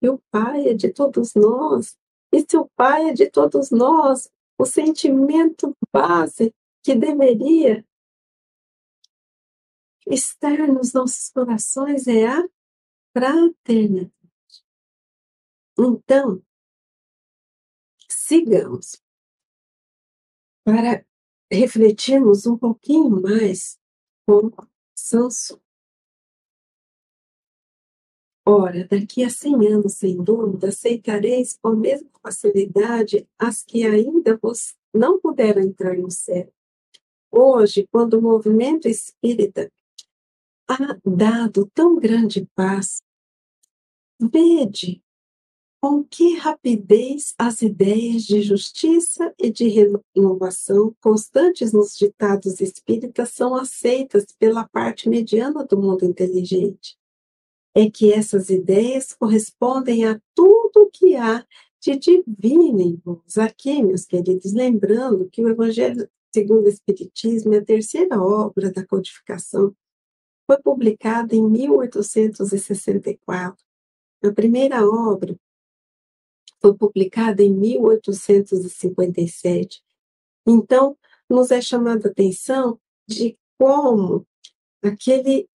Que 0.00 0.08
o 0.08 0.20
Pai 0.30 0.68
é 0.68 0.74
de 0.74 0.92
todos 0.92 1.34
nós, 1.34 1.96
e 2.32 2.40
se 2.40 2.56
o 2.56 2.68
Pai 2.76 3.10
é 3.10 3.12
de 3.12 3.30
todos 3.30 3.70
nós, 3.70 4.30
o 4.58 4.64
sentimento 4.64 5.76
base 5.92 6.54
que 6.82 6.94
deveria 6.94 7.84
estar 10.06 10.66
nos 10.68 10.92
nossos 10.92 11.30
corações 11.30 12.06
é 12.06 12.26
a 12.26 12.42
fraternidade. 13.12 14.12
Então, 15.78 16.42
sigamos 18.08 19.02
para 20.64 21.04
refletirmos 21.50 22.46
um 22.46 22.56
pouquinho 22.56 23.20
mais 23.20 23.78
com 24.26 24.50
Sansão. 24.94 25.60
Ora, 28.48 28.86
daqui 28.86 29.24
a 29.24 29.28
cem 29.28 29.66
anos, 29.66 29.94
sem 29.94 30.22
dúvida, 30.22 30.68
aceitareis 30.68 31.58
com 31.60 31.70
a 31.70 31.74
mesma 31.74 32.08
facilidade 32.22 33.26
as 33.36 33.64
que 33.64 33.84
ainda 33.84 34.38
vos 34.40 34.76
não 34.94 35.18
puderam 35.18 35.62
entrar 35.62 35.96
no 35.96 36.08
céu. 36.12 36.48
Hoje, 37.28 37.88
quando 37.90 38.14
o 38.14 38.22
movimento 38.22 38.86
espírita 38.86 39.68
há 40.68 40.96
dado 41.04 41.68
tão 41.74 41.98
grande 41.98 42.48
paz, 42.54 43.02
vede 44.20 45.02
com 45.80 46.04
que 46.04 46.36
rapidez 46.36 47.34
as 47.36 47.62
ideias 47.62 48.22
de 48.22 48.42
justiça 48.42 49.34
e 49.40 49.50
de 49.50 49.68
renovação 49.68 50.94
constantes 51.00 51.72
nos 51.72 51.98
ditados 51.98 52.60
espíritas 52.60 53.30
são 53.30 53.56
aceitas 53.56 54.24
pela 54.38 54.68
parte 54.68 55.08
mediana 55.08 55.64
do 55.64 55.76
mundo 55.76 56.04
inteligente. 56.04 56.96
É 57.76 57.90
que 57.90 58.12
essas 58.12 58.48
ideias 58.48 59.12
correspondem 59.12 60.06
a 60.06 60.20
tudo 60.34 60.90
que 60.92 61.14
há 61.14 61.44
de 61.80 61.98
divino 61.98 62.80
em 62.80 63.02
nós. 63.04 63.36
Aqui, 63.36 63.82
meus 63.82 64.06
queridos, 64.06 64.54
lembrando 64.54 65.28
que 65.28 65.42
o 65.42 65.48
Evangelho 65.48 66.08
segundo 66.36 66.66
o 66.66 66.68
Espiritismo 66.68 67.54
é 67.54 67.58
a 67.58 67.64
terceira 67.64 68.22
obra 68.22 68.70
da 68.70 68.86
codificação. 68.86 69.74
Foi 70.46 70.60
publicada 70.60 71.34
em 71.34 71.48
1864. 71.48 73.64
A 74.22 74.30
primeira 74.32 74.86
obra 74.86 75.34
foi 76.60 76.74
publicada 76.74 77.42
em 77.42 77.54
1857. 77.54 79.82
Então, 80.46 80.98
nos 81.28 81.50
é 81.50 81.60
chamada 81.62 82.08
a 82.08 82.10
atenção 82.10 82.78
de 83.08 83.38
como 83.58 84.26
aquele 84.82 85.48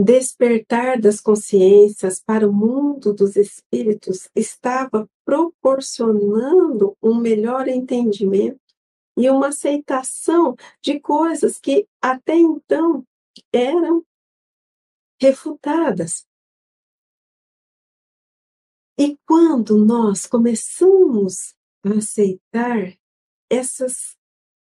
despertar 0.00 1.00
das 1.00 1.20
consciências 1.20 2.22
para 2.22 2.48
o 2.48 2.52
mundo 2.52 3.12
dos 3.12 3.36
espíritos 3.36 4.28
estava 4.34 5.08
proporcionando 5.24 6.96
um 7.02 7.14
melhor 7.14 7.68
entendimento 7.68 8.60
e 9.16 9.28
uma 9.28 9.48
aceitação 9.48 10.56
de 10.82 11.00
coisas 11.00 11.58
que 11.58 11.86
até 12.00 12.34
então 12.34 13.04
eram 13.52 14.04
refutadas. 15.20 16.26
E 18.98 19.18
quando 19.26 19.76
nós 19.84 20.26
começamos 20.26 21.54
a 21.84 21.98
aceitar 21.98 22.96
essas 23.50 24.16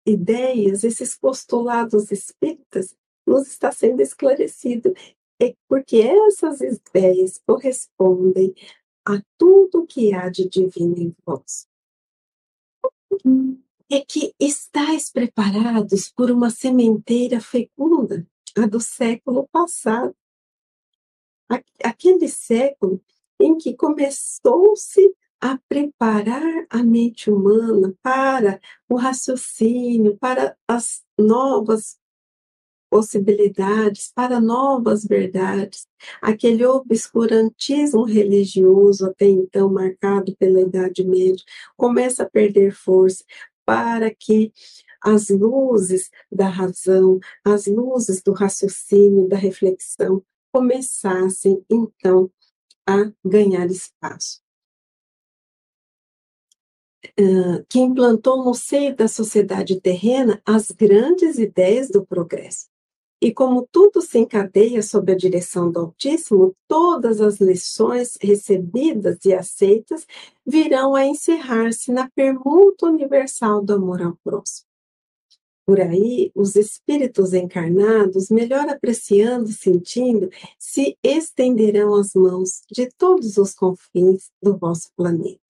ideias, 0.06 0.84
esses 0.84 1.16
postulados 1.16 2.10
espíritas, 2.10 2.94
nos 3.26 3.48
está 3.48 3.72
sendo 3.72 4.00
esclarecido. 4.00 4.92
É 5.40 5.54
porque 5.68 5.98
essas 5.98 6.60
ideias 6.60 7.40
correspondem 7.46 8.54
a 9.06 9.20
tudo 9.36 9.86
que 9.86 10.14
há 10.14 10.28
de 10.28 10.48
divino 10.48 10.96
em 10.98 11.14
vós. 11.24 11.68
É 13.90 14.00
que 14.00 14.32
estáis 14.40 15.10
preparados 15.10 16.10
por 16.10 16.30
uma 16.30 16.50
sementeira 16.50 17.40
fecunda, 17.40 18.26
a 18.56 18.66
do 18.66 18.80
século 18.80 19.48
passado. 19.48 20.16
Aquele 21.82 22.28
século 22.28 23.02
em 23.40 23.58
que 23.58 23.76
começou-se 23.76 25.14
a 25.40 25.58
preparar 25.68 26.66
a 26.70 26.82
mente 26.82 27.30
humana 27.30 27.94
para 28.02 28.58
o 28.88 28.96
raciocínio, 28.96 30.16
para 30.16 30.56
as 30.66 31.04
novas 31.18 31.98
possibilidades, 32.94 34.12
para 34.14 34.40
novas 34.40 35.04
verdades. 35.04 35.84
Aquele 36.22 36.64
obscurantismo 36.64 38.04
religioso, 38.04 39.06
até 39.06 39.26
então 39.26 39.68
marcado 39.68 40.36
pela 40.36 40.60
Idade 40.60 41.02
Média, 41.02 41.42
começa 41.76 42.22
a 42.22 42.30
perder 42.30 42.72
força 42.72 43.24
para 43.66 44.14
que 44.14 44.52
as 45.02 45.28
luzes 45.28 46.08
da 46.30 46.48
razão, 46.48 47.18
as 47.44 47.66
luzes 47.66 48.22
do 48.22 48.32
raciocínio, 48.32 49.26
da 49.26 49.36
reflexão, 49.36 50.22
começassem 50.52 51.64
então 51.68 52.30
a 52.88 53.10
ganhar 53.24 53.66
espaço. 53.66 54.40
Uh, 57.18 57.66
que 57.68 57.80
implantou 57.80 58.44
no 58.44 58.54
seio 58.54 58.94
da 58.94 59.08
sociedade 59.08 59.80
terrena 59.80 60.40
as 60.46 60.70
grandes 60.70 61.38
ideias 61.38 61.88
do 61.90 62.06
progresso. 62.06 62.72
E 63.24 63.32
como 63.32 63.66
tudo 63.72 64.02
se 64.02 64.18
encadeia 64.18 64.82
sob 64.82 65.10
a 65.10 65.16
direção 65.16 65.72
do 65.72 65.80
Altíssimo, 65.80 66.54
todas 66.68 67.22
as 67.22 67.40
lições 67.40 68.18
recebidas 68.20 69.24
e 69.24 69.32
aceitas 69.32 70.06
virão 70.44 70.94
a 70.94 71.06
encerrar-se 71.06 71.90
na 71.90 72.10
permuta 72.10 72.84
universal 72.84 73.64
do 73.64 73.76
amor 73.76 74.02
ao 74.02 74.14
próximo. 74.22 74.68
Por 75.64 75.80
aí, 75.80 76.30
os 76.34 76.54
espíritos 76.54 77.32
encarnados, 77.32 78.28
melhor 78.28 78.68
apreciando 78.68 79.48
e 79.48 79.54
sentindo, 79.54 80.28
se 80.58 80.94
estenderão 81.02 81.94
as 81.94 82.12
mãos 82.12 82.60
de 82.70 82.90
todos 82.98 83.38
os 83.38 83.54
confins 83.54 84.30
do 84.42 84.54
vosso 84.54 84.90
planeta. 84.94 85.40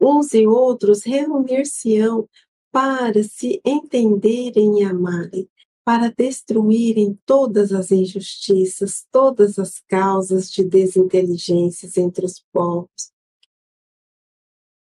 Uns 0.00 0.32
e 0.34 0.46
outros 0.46 1.02
reunir-se-ão 1.02 2.28
para 2.70 3.24
se 3.24 3.60
entenderem 3.66 4.80
e 4.80 4.84
amarem, 4.84 5.48
para 5.84 6.10
destruírem 6.10 7.18
todas 7.26 7.72
as 7.72 7.90
injustiças, 7.90 9.06
todas 9.10 9.58
as 9.58 9.80
causas 9.88 10.50
de 10.50 10.64
desinteligências 10.64 11.96
entre 11.96 12.24
os 12.24 12.44
povos. 12.52 13.12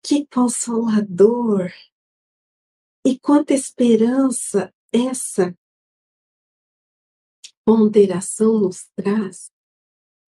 Que 0.02 0.26
consolador 0.26 1.70
e 3.06 3.18
quanta 3.18 3.54
esperança 3.54 4.72
essa 4.92 5.54
ponderação 7.64 8.58
nos 8.58 8.88
traz 8.96 9.50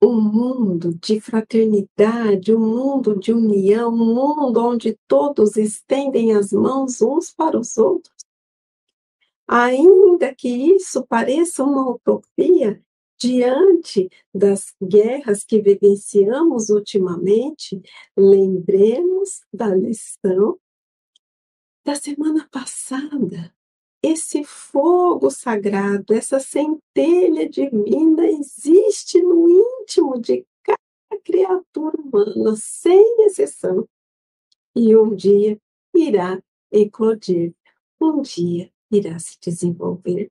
um 0.04 0.20
mundo 0.20 0.96
de 0.96 1.22
fraternidade, 1.22 2.54
um 2.54 2.60
mundo 2.60 3.20
de 3.20 3.32
união, 3.32 3.94
um 3.94 4.16
mundo 4.16 4.60
onde 4.60 4.98
todos 5.08 5.56
estendem 5.58 6.34
as 6.34 6.52
mãos 6.52 7.02
uns 7.02 7.32
para 7.32 7.60
os 7.60 7.78
outros. 7.78 8.21
Ainda 9.54 10.34
que 10.34 10.48
isso 10.48 11.06
pareça 11.06 11.62
uma 11.62 11.92
utopia, 11.92 12.82
diante 13.20 14.10
das 14.34 14.74
guerras 14.82 15.44
que 15.44 15.62
vivenciamos 15.62 16.70
ultimamente, 16.70 17.82
lembremos 18.16 19.42
da 19.54 19.68
lição 19.76 20.58
da 21.86 21.96
semana 21.96 22.48
passada. 22.50 23.54
Esse 24.02 24.46
fogo 24.46 25.30
sagrado, 25.30 26.14
essa 26.14 26.40
centelha 26.40 27.50
divina 27.50 28.26
existe 28.26 29.22
no 29.22 29.50
íntimo 29.50 30.18
de 30.18 30.46
cada 30.64 31.22
criatura 31.26 31.98
humana, 32.00 32.56
sem 32.56 33.26
exceção. 33.26 33.86
E 34.74 34.96
um 34.96 35.14
dia 35.14 35.60
irá 35.94 36.42
eclodir, 36.72 37.54
um 38.00 38.22
dia 38.22 38.72
irá 38.92 39.18
se 39.20 39.38
desenvolver. 39.42 40.30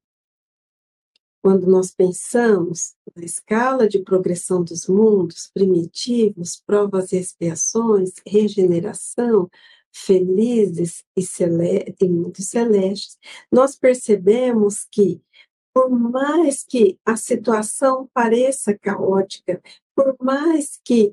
Quando 1.43 1.67
nós 1.67 1.91
pensamos 1.91 2.95
na 3.17 3.25
escala 3.25 3.89
de 3.89 4.03
progressão 4.03 4.63
dos 4.63 4.87
mundos 4.87 5.51
primitivos, 5.53 6.63
provas 6.67 7.13
e 7.13 7.17
expiações, 7.17 8.13
regeneração, 8.27 9.49
felizes 9.93 11.03
e, 11.17 11.23
cele 11.23 11.95
e 12.01 12.09
muito 12.09 12.43
celestes, 12.43 13.19
nós 13.51 13.75
percebemos 13.75 14.87
que, 14.91 15.21
por 15.75 15.91
mais 15.91 16.63
que 16.63 16.99
a 17.05 17.17
situação 17.17 18.09
pareça 18.13 18.77
caótica, 18.79 19.63
por 19.97 20.15
mais 20.21 20.79
que 20.85 21.13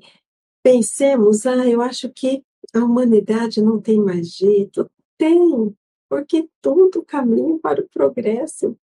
pensemos, 0.62 1.46
ah, 1.46 1.66
eu 1.66 1.80
acho 1.80 2.10
que 2.10 2.42
a 2.74 2.80
humanidade 2.80 3.62
não 3.62 3.80
tem 3.80 3.98
mais 4.00 4.28
jeito, 4.28 4.90
tem, 5.16 5.74
porque 6.08 6.48
tudo 6.60 7.04
caminha 7.04 7.58
para 7.58 7.80
o 7.80 7.88
progresso 7.88 8.78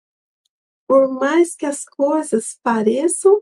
por 0.88 1.12
mais 1.12 1.56
que 1.56 1.66
as 1.66 1.84
coisas 1.84 2.60
pareçam 2.62 3.42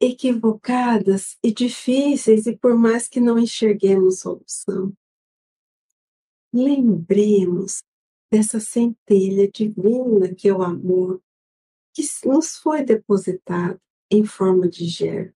equivocadas 0.00 1.36
e 1.42 1.52
difíceis, 1.52 2.46
e 2.46 2.56
por 2.56 2.76
mais 2.76 3.06
que 3.06 3.20
não 3.20 3.38
enxerguemos 3.38 4.20
solução, 4.20 4.92
lembremos 6.52 7.82
dessa 8.30 8.58
centelha 8.58 9.50
divina 9.50 10.34
que 10.34 10.48
é 10.48 10.54
o 10.54 10.62
amor, 10.62 11.20
que 11.92 12.02
nos 12.24 12.56
foi 12.56 12.82
depositado 12.82 13.78
em 14.10 14.24
forma 14.24 14.68
de 14.68 14.86
germe. 14.86 15.34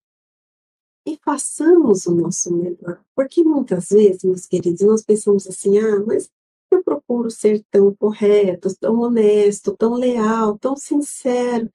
E 1.07 1.19
façamos 1.23 2.07
o 2.07 2.15
nosso 2.15 2.57
melhor, 2.57 3.05
porque 3.15 3.45
muitas 3.45 3.91
vezes, 3.91 4.25
meus 4.25 4.47
queridos, 4.47 4.81
nós 4.81 5.03
pensamos 5.03 5.47
assim: 5.47 5.79
ah, 5.79 6.03
mas 6.07 6.31
eu 6.75 6.85
procuro 6.85 7.31
ser 7.31 7.65
tão 7.71 7.95
correto, 7.95 8.75
tão 8.79 9.01
honesto, 9.01 9.77
tão 9.77 9.95
leal, 9.95 10.59
tão 10.59 10.77
sincero, 10.77 11.71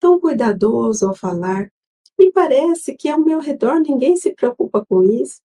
tão 0.00 0.20
cuidadoso 0.20 1.08
ao 1.08 1.14
falar. 1.14 1.70
Me 2.18 2.30
parece 2.30 2.94
que 2.94 3.08
ao 3.08 3.20
meu 3.20 3.40
redor 3.40 3.80
ninguém 3.80 4.16
se 4.16 4.32
preocupa 4.34 4.84
com 4.84 5.02
isso. 5.02 5.40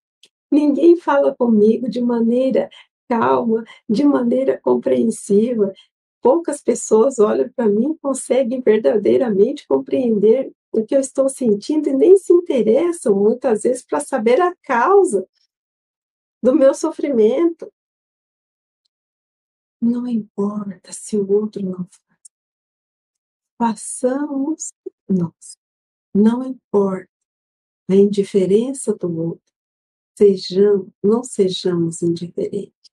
Ninguém 0.52 0.96
fala 0.96 1.36
comigo 1.36 1.90
de 1.90 2.02
maneira 2.02 2.70
calma, 3.08 3.64
de 3.90 4.04
maneira 4.04 4.60
compreensiva. 4.62 5.74
Poucas 6.22 6.62
pessoas 6.62 7.18
olham 7.18 7.50
para 7.56 7.68
mim 7.68 7.94
e 7.94 7.98
conseguem 8.00 8.62
verdadeiramente 8.62 9.68
compreender 9.68 10.52
o 10.72 10.86
que 10.86 10.96
eu 10.96 11.00
estou 11.00 11.28
sentindo 11.28 11.90
e 11.90 11.94
nem 11.94 12.18
se 12.18 12.32
interessam 12.32 13.16
muitas 13.16 13.64
vezes 13.64 13.84
para 13.84 14.00
saber 14.00 14.40
a 14.40 14.54
causa 14.64 15.28
do 16.42 16.56
meu 16.56 16.74
sofrimento. 16.74 17.72
Não 19.82 20.08
importa 20.08 20.92
se 20.92 21.18
o 21.18 21.32
outro 21.32 21.64
não 21.64 21.88
faz. 21.88 22.20
Façamos 23.58 24.74
nós. 25.08 25.58
Não 26.14 26.44
importa 26.44 27.10
a 27.90 27.96
indiferença 27.96 28.94
do 28.94 29.16
outro. 29.18 29.54
Sejamos, 30.18 30.90
não 31.04 31.24
sejamos 31.24 32.02
indiferentes. 32.02 32.92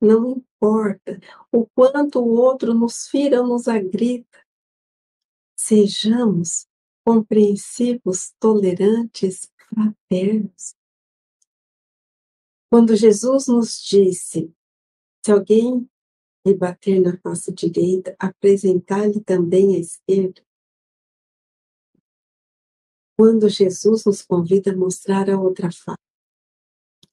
Não 0.00 0.30
importa 0.30 1.20
o 1.52 1.66
quanto 1.66 2.18
o 2.20 2.28
outro 2.28 2.74
nos 2.74 3.06
fira 3.06 3.40
ou 3.40 3.46
nos 3.46 3.68
agrida. 3.68 4.26
Sejamos 5.56 6.66
compreensivos, 7.04 8.32
tolerantes, 8.40 9.50
fraternos. 9.68 10.74
Quando 12.70 12.96
Jesus 12.96 13.46
nos 13.46 13.80
disse: 13.82 14.52
se 15.24 15.32
alguém 15.32 15.88
e 16.44 16.54
bater 16.54 17.00
na 17.00 17.16
face 17.18 17.52
direita, 17.52 18.14
apresentar-lhe 18.18 19.20
também 19.20 19.76
a 19.76 19.78
esquerda. 19.78 20.42
Quando 23.16 23.48
Jesus 23.48 24.04
nos 24.04 24.22
convida 24.22 24.72
a 24.72 24.76
mostrar 24.76 25.28
a 25.28 25.38
outra 25.38 25.70
face, 25.70 25.98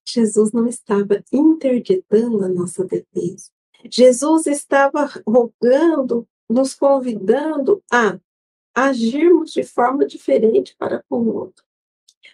Jesus 0.07 0.53
não 0.53 0.65
estava 0.65 1.21
interditando 1.33 2.45
a 2.45 2.47
nossa 2.47 2.85
defesa. 2.85 3.49
Jesus 3.91 4.47
estava 4.47 5.05
rogando, 5.27 6.25
nos 6.49 6.73
convidando 6.73 7.83
a 7.91 8.17
agirmos 8.73 9.51
de 9.51 9.63
forma 9.63 10.05
diferente 10.05 10.75
para 10.77 11.03
com 11.09 11.23
o 11.23 11.35
outro. 11.35 11.65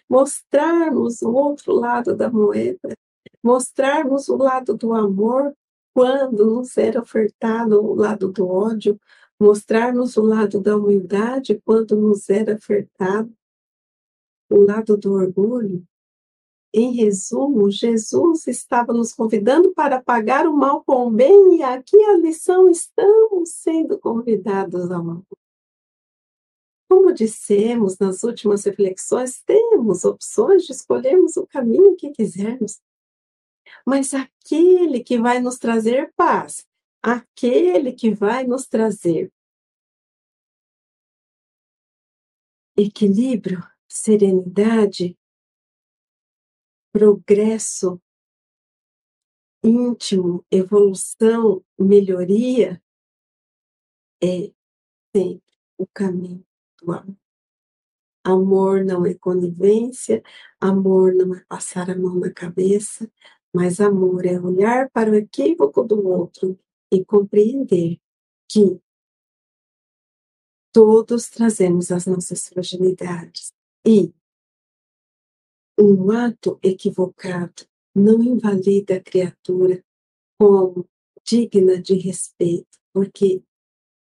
Mostrarmos 0.08 1.20
o 1.22 1.32
outro 1.32 1.72
lado 1.72 2.14
da 2.14 2.30
moeda, 2.30 2.96
mostrarmos 3.42 4.28
o 4.28 4.36
lado 4.36 4.76
do 4.76 4.92
amor 4.92 5.52
quando 5.94 6.44
nos 6.44 6.76
era 6.76 7.00
ofertado 7.00 7.80
o 7.80 7.94
lado 7.94 8.30
do 8.30 8.48
ódio, 8.48 9.00
mostrar-nos 9.40 10.16
o 10.16 10.22
lado 10.22 10.60
da 10.60 10.76
humildade 10.76 11.60
quando 11.64 11.96
nos 11.96 12.28
era 12.28 12.56
ofertado 12.56 13.32
o 14.50 14.60
lado 14.60 14.96
do 14.96 15.12
orgulho. 15.12 15.86
Em 16.72 16.92
resumo, 16.92 17.70
Jesus 17.70 18.48
estava 18.48 18.92
nos 18.92 19.12
convidando 19.12 19.72
para 19.72 20.02
pagar 20.02 20.46
o 20.48 20.52
mal 20.52 20.82
com 20.82 21.06
o 21.06 21.10
bem, 21.10 21.58
e 21.58 21.62
aqui 21.62 21.96
a 22.02 22.16
lição 22.16 22.68
estamos 22.68 23.50
sendo 23.50 23.96
convidados 23.96 24.90
ao 24.90 25.00
amor. 25.00 25.24
Como 26.88 27.12
dissemos 27.12 27.98
nas 27.98 28.24
últimas 28.24 28.64
reflexões, 28.64 29.40
temos 29.44 30.04
opções 30.04 30.64
de 30.64 30.72
escolhermos 30.72 31.36
o 31.36 31.46
caminho 31.46 31.94
que 31.94 32.10
quisermos 32.10 32.80
mas 33.86 34.14
aquele 34.14 35.02
que 35.02 35.18
vai 35.18 35.40
nos 35.40 35.58
trazer 35.58 36.12
paz, 36.16 36.66
aquele 37.02 37.92
que 37.92 38.14
vai 38.14 38.44
nos 38.44 38.66
trazer 38.66 39.32
equilíbrio, 42.76 43.62
serenidade, 43.88 45.16
progresso 46.92 48.00
íntimo, 49.62 50.44
evolução, 50.50 51.64
melhoria, 51.78 52.82
é 54.22 54.52
sempre 55.14 55.42
o 55.78 55.86
caminho 55.86 56.44
do 56.80 56.92
amor. 56.92 57.16
Amor 58.26 58.84
não 58.84 59.04
é 59.04 59.14
conivência, 59.14 60.22
amor 60.60 61.14
não 61.14 61.34
é 61.34 61.44
passar 61.44 61.90
a 61.90 61.96
mão 61.96 62.18
na 62.18 62.32
cabeça, 62.32 63.10
mas 63.54 63.80
amor 63.80 64.26
é 64.26 64.40
olhar 64.40 64.90
para 64.90 65.10
o 65.10 65.14
equívoco 65.14 65.84
do 65.84 66.06
outro 66.08 66.58
e 66.92 67.04
compreender 67.04 68.00
que 68.50 68.80
todos 70.72 71.28
trazemos 71.28 71.92
as 71.92 72.06
nossas 72.06 72.48
fragilidades. 72.48 73.52
E 73.86 74.12
um 75.78 76.10
ato 76.10 76.58
equivocado 76.62 77.64
não 77.94 78.22
invalida 78.22 78.96
a 78.96 79.00
criatura 79.00 79.84
como 80.38 80.84
digna 81.24 81.80
de 81.80 81.94
respeito, 81.94 82.78
porque 82.92 83.42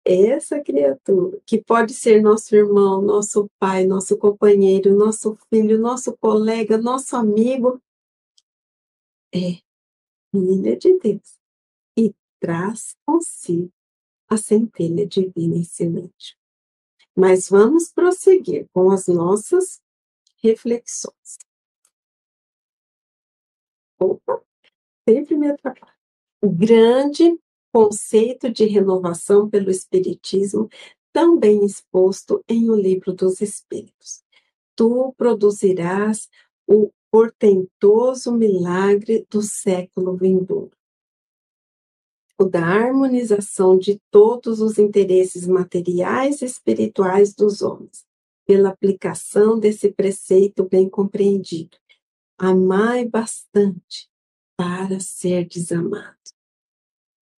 essa 0.03 0.59
criatura, 0.61 1.39
que 1.45 1.59
pode 1.61 1.93
ser 1.93 2.21
nosso 2.21 2.55
irmão, 2.55 3.01
nosso 3.01 3.49
pai, 3.59 3.85
nosso 3.85 4.17
companheiro, 4.17 4.95
nosso 4.95 5.35
filho, 5.49 5.79
nosso 5.79 6.15
colega, 6.17 6.77
nosso 6.77 7.15
amigo, 7.15 7.81
é 9.35 9.59
filha 10.31 10.77
de 10.77 10.97
Deus 10.99 11.39
e 11.97 12.15
traz 12.39 12.95
consigo 13.05 13.71
a 14.29 14.37
centelha 14.37 15.05
divina 15.05 15.57
em 15.57 15.63
semente. 15.63 16.37
Mas 17.15 17.49
vamos 17.49 17.91
prosseguir 17.91 18.67
com 18.73 18.89
as 18.89 19.07
nossas 19.07 19.81
reflexões. 20.41 21.37
Opa, 23.99 24.41
sempre 25.07 25.35
me 25.35 25.49
atrapalha. 25.49 25.93
O 26.41 26.49
grande 26.49 27.39
conceito 27.73 28.49
de 28.49 28.65
renovação 28.65 29.49
pelo 29.49 29.69
Espiritismo, 29.69 30.69
também 31.11 31.65
exposto 31.65 32.43
em 32.47 32.69
O 32.69 32.75
Livro 32.75 33.13
dos 33.13 33.41
Espíritos. 33.41 34.23
Tu 34.75 35.13
produzirás 35.17 36.29
o 36.67 36.91
portentoso 37.15 38.33
milagre 38.33 39.25
do 39.31 39.41
século 39.41 40.17
vindouro. 40.17 40.75
O 42.37 42.43
da 42.43 42.59
harmonização 42.59 43.77
de 43.77 44.01
todos 44.11 44.59
os 44.59 44.77
interesses 44.77 45.47
materiais 45.47 46.41
e 46.41 46.45
espirituais 46.45 47.33
dos 47.33 47.61
homens, 47.61 48.03
pela 48.45 48.67
aplicação 48.67 49.57
desse 49.57 49.93
preceito 49.93 50.67
bem 50.67 50.89
compreendido. 50.89 51.77
Amai 52.37 53.07
bastante 53.07 54.09
para 54.57 54.99
ser 54.99 55.47
desamado. 55.47 56.17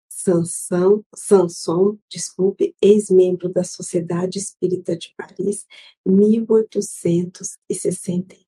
Sansão, 0.09 1.05
Sanson, 1.13 1.99
desculpe, 2.09 2.75
ex-membro 2.81 3.47
da 3.47 3.63
Sociedade 3.63 4.39
Espírita 4.39 4.97
de 4.97 5.13
Paris, 5.15 5.67
1863. 6.03 8.46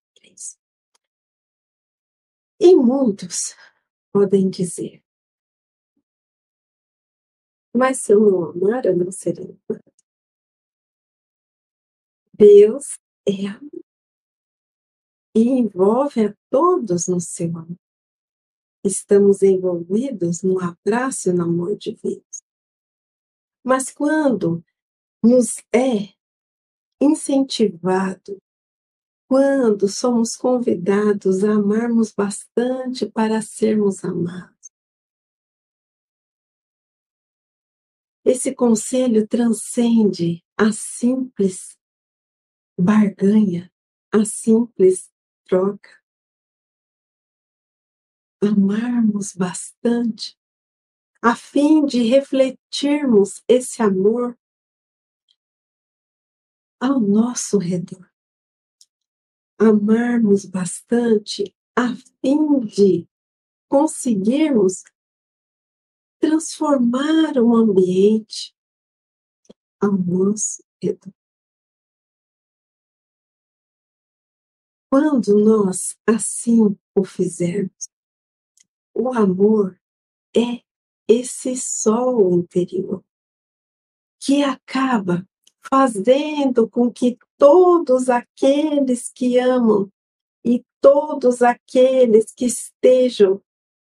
E 2.60 2.76
muitos 2.76 3.56
podem 4.12 4.50
dizer, 4.50 5.04
mas 7.74 8.02
se 8.02 8.12
eu 8.12 8.20
não 8.20 8.50
amar, 8.50 8.86
eu 8.86 8.98
não 8.98 9.12
serei 9.12 9.58
amado. 9.70 9.84
Deus 12.34 13.00
é 13.28 13.48
amor 13.48 13.84
e 15.36 15.42
envolve 15.42 16.26
a 16.26 16.36
todos 16.50 17.08
no 17.08 17.22
seu 17.22 17.48
amor 17.50 17.78
estamos 18.84 19.42
envolvidos 19.42 20.42
no 20.42 20.60
abraço 20.60 21.30
e 21.30 21.34
no 21.34 21.44
amor 21.44 21.78
divino. 21.78 22.24
Mas 23.64 23.92
quando 23.92 24.64
nos 25.24 25.58
é 25.74 26.14
incentivado, 27.02 28.42
quando 29.30 29.88
somos 29.88 30.36
convidados 30.36 31.44
a 31.44 31.52
amarmos 31.52 32.12
bastante 32.12 33.06
para 33.06 33.44
sermos 33.44 34.04
amados, 34.04 34.72
esse 38.26 38.56
conselho 38.56 39.28
transcende 39.28 40.44
a 40.58 40.72
simples 40.72 41.78
barganha, 42.76 43.72
a 44.12 44.26
simples 44.26 45.12
troca 45.46 46.00
amarmos 48.42 49.34
bastante, 49.34 50.36
a 51.22 51.36
fim 51.36 51.86
de 51.86 52.02
refletirmos 52.02 53.44
esse 53.48 53.84
amor 53.84 54.36
ao 56.80 57.00
nosso 57.00 57.60
redor. 57.60 58.10
Amarmos 59.60 60.46
bastante 60.46 61.54
a 61.76 61.94
fim 62.22 62.60
de 62.62 63.08
conseguirmos 63.68 64.84
transformar 66.20 67.38
o 67.38 67.56
ambiente 67.56 68.56
ao 69.82 69.92
nosso 69.92 70.64
redor. 70.82 71.14
Quando 74.90 75.38
nós 75.38 75.96
assim 76.08 76.76
o 76.96 77.04
fizermos, 77.04 77.90
o 78.94 79.14
amor 79.14 79.80
é 80.36 80.64
esse 81.08 81.56
sol 81.56 82.34
interior 82.34 83.04
que 84.20 84.44
acaba 84.44 85.28
fazendo 85.62 86.70
com 86.70 86.92
que 86.92 87.18
todos 87.38 88.10
aqueles 88.10 89.12
que 89.14 89.38
amam 89.38 89.92
e 90.44 90.64
todos 90.82 91.42
aqueles 91.42 92.32
que 92.32 92.46
estejam 92.46 93.42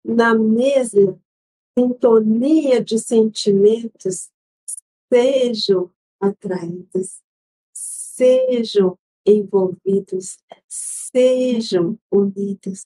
na 0.03 0.33
mesma 0.35 1.19
sintonia 1.77 2.83
de 2.83 2.99
sentimentos 2.99 4.29
sejam 5.11 5.91
atraídos, 6.19 7.21
sejam 7.73 8.97
envolvidos, 9.25 10.37
sejam 10.67 11.97
unidos. 12.11 12.85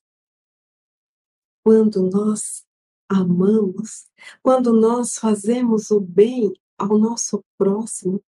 Quando 1.64 2.04
nós 2.10 2.66
amamos, 3.10 4.08
quando 4.42 4.74
nós 4.74 5.18
fazemos 5.18 5.92
o 5.92 6.00
bem 6.00 6.54
ao 6.78 6.98
nosso 6.98 7.44
próximo, 7.58 8.24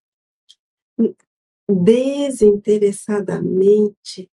desinteressadamente, 1.70 4.30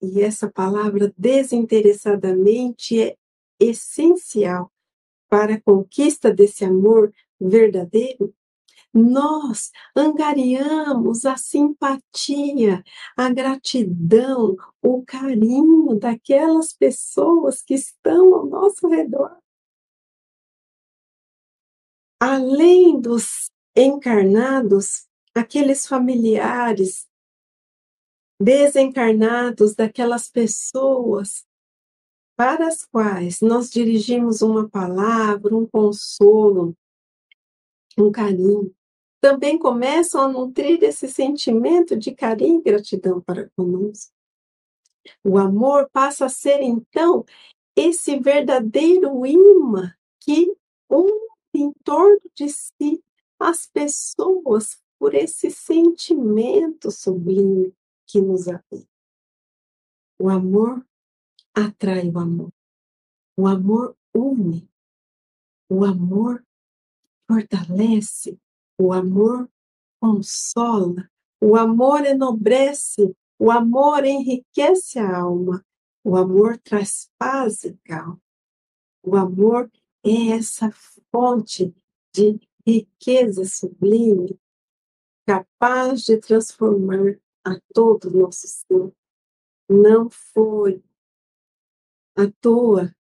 e 0.00 0.20
essa 0.20 0.50
palavra 0.50 1.12
desinteressadamente 1.16 3.00
é 3.00 3.16
essencial 3.58 4.70
para 5.28 5.54
a 5.54 5.60
conquista 5.60 6.32
desse 6.32 6.64
amor 6.64 7.12
verdadeiro, 7.40 8.32
nós 8.92 9.70
angariamos 9.94 11.26
a 11.26 11.36
simpatia, 11.36 12.82
a 13.16 13.28
gratidão, 13.28 14.56
o 14.82 15.04
carinho 15.04 15.98
daquelas 15.98 16.72
pessoas 16.72 17.62
que 17.62 17.74
estão 17.74 18.34
ao 18.34 18.46
nosso 18.46 18.88
redor. 18.88 19.36
Além 22.18 22.98
dos 22.98 23.50
encarnados, 23.76 25.06
aqueles 25.36 25.86
familiares 25.86 27.06
desencarnados 28.40 29.74
daquelas 29.74 30.28
pessoas 30.28 31.46
para 32.36 32.66
as 32.66 32.84
quais 32.84 33.40
nós 33.40 33.70
dirigimos 33.70 34.42
uma 34.42 34.68
palavra, 34.68 35.56
um 35.56 35.66
consolo, 35.66 36.76
um 37.98 38.12
carinho 38.12 38.74
também 39.20 39.58
começam 39.58 40.20
a 40.20 40.28
nutrir 40.28 40.82
esse 40.84 41.08
sentimento 41.08 41.96
de 41.96 42.14
carinho 42.14 42.60
e 42.60 42.62
gratidão 42.62 43.20
para 43.20 43.50
conosco. 43.56 44.12
O 45.24 45.38
amor 45.38 45.88
passa 45.90 46.26
a 46.26 46.28
ser, 46.28 46.60
então, 46.60 47.24
esse 47.74 48.18
verdadeiro 48.20 49.26
imã 49.26 49.92
que 50.20 50.54
une 50.88 51.28
em 51.54 51.72
torno 51.82 52.20
de 52.34 52.48
si 52.48 53.02
as 53.40 53.66
pessoas 53.66 54.78
por 54.98 55.14
esse 55.14 55.50
sentimento 55.50 56.90
sublime 56.90 57.74
que 58.06 58.20
nos 58.20 58.48
habita. 58.48 58.88
O 60.18 60.28
amor 60.28 60.86
atrai 61.54 62.08
o 62.08 62.18
amor. 62.18 62.52
O 63.36 63.46
amor 63.46 63.96
une. 64.14 64.68
O 65.68 65.84
amor 65.84 66.44
fortalece 67.26 68.38
o 68.78 68.92
amor 68.92 69.50
consola, 70.00 71.10
o 71.40 71.56
amor 71.56 72.04
enobrece, 72.04 73.14
o 73.38 73.50
amor 73.50 74.04
enriquece 74.04 74.98
a 74.98 75.18
alma, 75.18 75.64
o 76.04 76.16
amor 76.16 76.58
traz 76.58 77.10
paz 77.18 77.64
e 77.64 77.76
calma. 77.84 78.20
O 79.02 79.16
amor 79.16 79.70
é 80.04 80.28
essa 80.28 80.70
fonte 81.10 81.74
de 82.14 82.40
riqueza 82.66 83.44
sublime, 83.44 84.38
capaz 85.26 86.04
de 86.04 86.18
transformar 86.18 87.18
a 87.44 87.58
todo 87.74 88.08
o 88.08 88.16
nosso 88.16 88.46
ser. 88.46 88.94
Não 89.68 90.08
foi 90.08 90.82
à 92.16 92.30
toa 92.40 92.94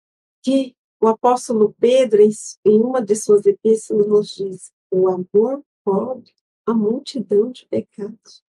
que 0.43 0.75
o 0.99 1.07
apóstolo 1.07 1.73
Pedro, 1.75 2.21
em 2.23 2.81
uma 2.81 2.99
de 2.99 3.15
suas 3.15 3.45
epístolas, 3.45 4.07
nos 4.07 4.29
diz: 4.29 4.73
o 4.91 5.07
amor 5.07 5.63
cobre 5.83 6.33
a 6.65 6.73
multidão 6.73 7.51
de 7.51 7.67
pecados. 7.67 8.43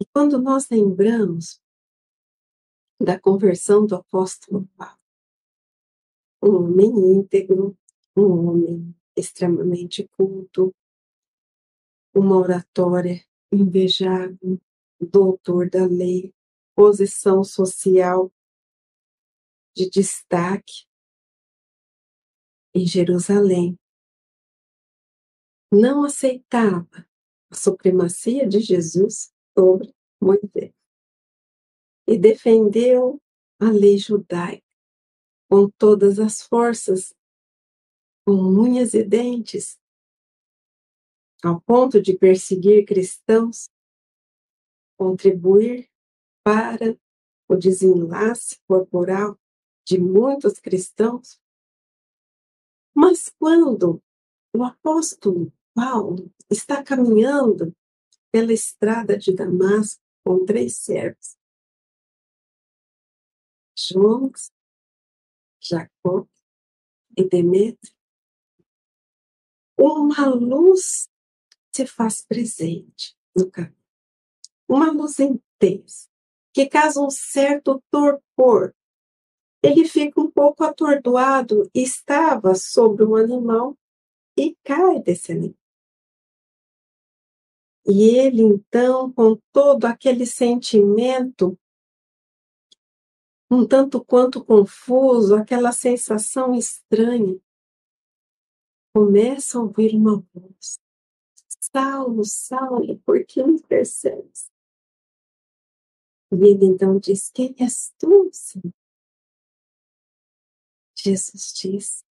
E 0.00 0.04
quando 0.12 0.40
nós 0.40 0.68
lembramos 0.68 1.62
da 3.00 3.20
conversão 3.20 3.86
do 3.86 3.94
apóstolo 3.94 4.66
Paulo, 4.76 4.98
um 6.42 6.64
homem 6.64 6.88
íntegro, 7.18 7.78
um 8.16 8.48
homem 8.48 8.99
extremamente 9.16 10.08
culto, 10.16 10.74
uma 12.14 12.36
oratória 12.36 13.24
invejável, 13.52 14.60
doutor 15.00 15.68
da 15.68 15.86
lei, 15.86 16.34
posição 16.74 17.42
social 17.44 18.32
de 19.74 19.88
destaque, 19.88 20.86
em 22.74 22.86
Jerusalém, 22.86 23.76
não 25.72 26.04
aceitava 26.04 27.06
a 27.50 27.54
supremacia 27.54 28.48
de 28.48 28.60
Jesus 28.60 29.32
sobre 29.56 29.92
Moisés 30.20 30.72
e 32.06 32.18
defendeu 32.18 33.20
a 33.60 33.70
lei 33.70 33.98
judaica 33.98 34.64
com 35.48 35.68
todas 35.68 36.18
as 36.18 36.42
forças, 36.42 37.12
com 38.30 38.36
unhas 38.36 38.94
e 38.94 39.02
dentes, 39.02 39.76
ao 41.42 41.60
ponto 41.60 42.00
de 42.00 42.16
perseguir 42.16 42.86
cristãos, 42.86 43.68
contribuir 44.96 45.90
para 46.44 46.96
o 47.48 47.56
desenlace 47.56 48.60
corporal 48.68 49.36
de 49.84 49.98
muitos 49.98 50.60
cristãos. 50.60 51.40
Mas 52.94 53.34
quando 53.36 54.00
o 54.54 54.62
apóstolo 54.62 55.52
Paulo 55.74 56.32
está 56.48 56.84
caminhando 56.84 57.74
pela 58.30 58.52
estrada 58.52 59.18
de 59.18 59.34
Damasco 59.34 60.00
com 60.24 60.44
três 60.44 60.76
servos, 60.76 61.36
Jonas, 63.76 64.52
Jacó 65.60 66.28
e 67.16 67.28
Demetrio, 67.28 67.99
uma 69.80 70.28
luz 70.28 71.08
se 71.72 71.86
faz 71.86 72.22
presente 72.22 73.16
no 73.34 73.50
caminho. 73.50 73.76
Uma 74.68 74.90
luz 74.90 75.18
intensa, 75.18 76.08
que 76.52 76.66
causa 76.66 77.00
um 77.00 77.10
certo 77.10 77.82
torpor. 77.90 78.74
Ele 79.62 79.86
fica 79.86 80.20
um 80.20 80.30
pouco 80.30 80.64
atordoado, 80.64 81.68
estava 81.74 82.54
sobre 82.54 83.04
um 83.04 83.16
animal 83.16 83.76
e 84.36 84.56
cai 84.62 85.00
desse 85.00 85.32
animal. 85.32 85.56
E 87.86 88.02
ele, 88.16 88.42
então, 88.42 89.12
com 89.12 89.38
todo 89.52 89.86
aquele 89.86 90.26
sentimento, 90.26 91.58
um 93.50 93.66
tanto 93.66 94.04
quanto 94.04 94.44
confuso, 94.44 95.34
aquela 95.34 95.72
sensação 95.72 96.54
estranha, 96.54 97.38
começa 98.92 99.58
a 99.58 99.62
ouvir 99.62 99.94
uma 99.94 100.20
voz. 100.32 100.80
Saulo, 101.60 102.24
Saulo, 102.24 102.98
por 103.00 103.24
que 103.24 103.42
me 103.42 103.62
percebes? 103.62 104.50
E 106.32 106.36
ele 106.36 106.66
então 106.66 106.98
diz: 106.98 107.30
Quem 107.30 107.54
és 107.58 107.92
tu, 107.98 108.30
Senhor? 108.32 108.72
Jesus 110.96 111.52
diz: 111.54 112.04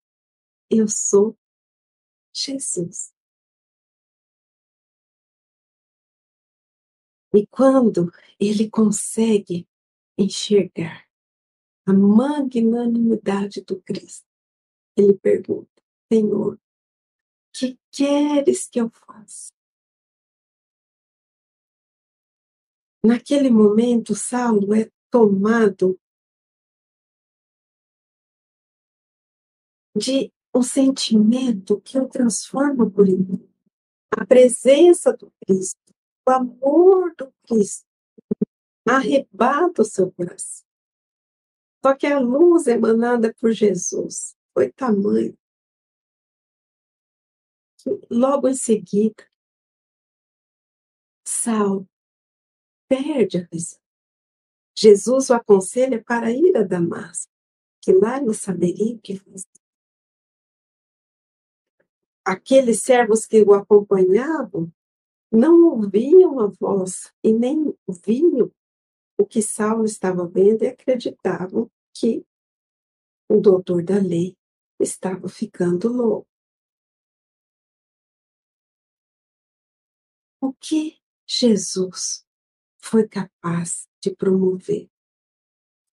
Eu 0.70 0.88
sou 0.88 1.36
Jesus. 2.34 3.12
E 7.34 7.46
quando 7.46 8.10
ele 8.40 8.70
consegue 8.70 9.68
enxergar 10.16 11.06
a 11.86 11.92
magnanimidade 11.92 13.62
do 13.62 13.80
Cristo, 13.82 14.26
ele 14.96 15.16
pergunta: 15.18 15.82
Senhor, 16.12 16.58
que 17.58 17.78
queres 17.90 18.68
que 18.68 18.80
eu 18.80 18.90
faça? 18.90 19.52
Naquele 23.04 23.50
momento, 23.50 24.14
Saulo 24.14 24.74
é 24.74 24.90
tomado 25.10 25.98
de 29.96 30.32
um 30.54 30.62
sentimento 30.62 31.80
que 31.80 31.98
o 31.98 32.08
transforma 32.08 32.88
por 32.90 33.08
ele. 33.08 33.48
A 34.16 34.24
presença 34.26 35.12
do 35.12 35.32
Cristo 35.46 35.78
o 36.28 36.30
amor 36.30 37.14
do 37.16 37.32
Cristo 37.46 37.86
arrebata 38.86 39.80
o 39.80 39.84
seu 39.84 40.12
coração. 40.12 40.66
Só 41.82 41.96
que 41.96 42.06
a 42.06 42.18
luz 42.18 42.66
emanada 42.66 43.32
por 43.40 43.50
Jesus 43.50 44.36
foi 44.52 44.70
tamanho 44.70 45.34
logo 48.10 48.48
em 48.48 48.54
seguida, 48.54 49.26
Sal 51.26 51.86
perde 52.88 53.38
a 53.38 53.48
visão. 53.52 53.80
Jesus 54.76 55.28
o 55.30 55.34
aconselha 55.34 56.02
para 56.02 56.30
ir 56.30 56.56
a 56.56 56.62
Damasco, 56.62 57.32
que 57.82 57.92
lá 57.92 58.18
ele 58.18 58.32
saberia 58.32 58.94
o 58.94 59.00
que 59.00 59.16
fazer. 59.16 59.46
Aqueles 62.24 62.82
servos 62.82 63.26
que 63.26 63.42
o 63.42 63.54
acompanhavam 63.54 64.72
não 65.32 65.64
ouviam 65.64 66.40
a 66.40 66.46
voz 66.46 67.12
e 67.22 67.32
nem 67.32 67.74
viam 68.04 68.50
o 69.18 69.26
que 69.26 69.42
Saulo 69.42 69.84
estava 69.84 70.26
vendo 70.26 70.62
e 70.62 70.68
acreditavam 70.68 71.70
que 71.92 72.24
o 73.28 73.40
doutor 73.40 73.82
da 73.82 73.98
lei 73.98 74.36
estava 74.80 75.28
ficando 75.28 75.92
louco. 75.92 76.27
O 80.40 80.52
que 80.52 80.98
Jesus 81.26 82.26
foi 82.78 83.06
capaz 83.08 83.88
de 84.00 84.14
promover 84.14 84.90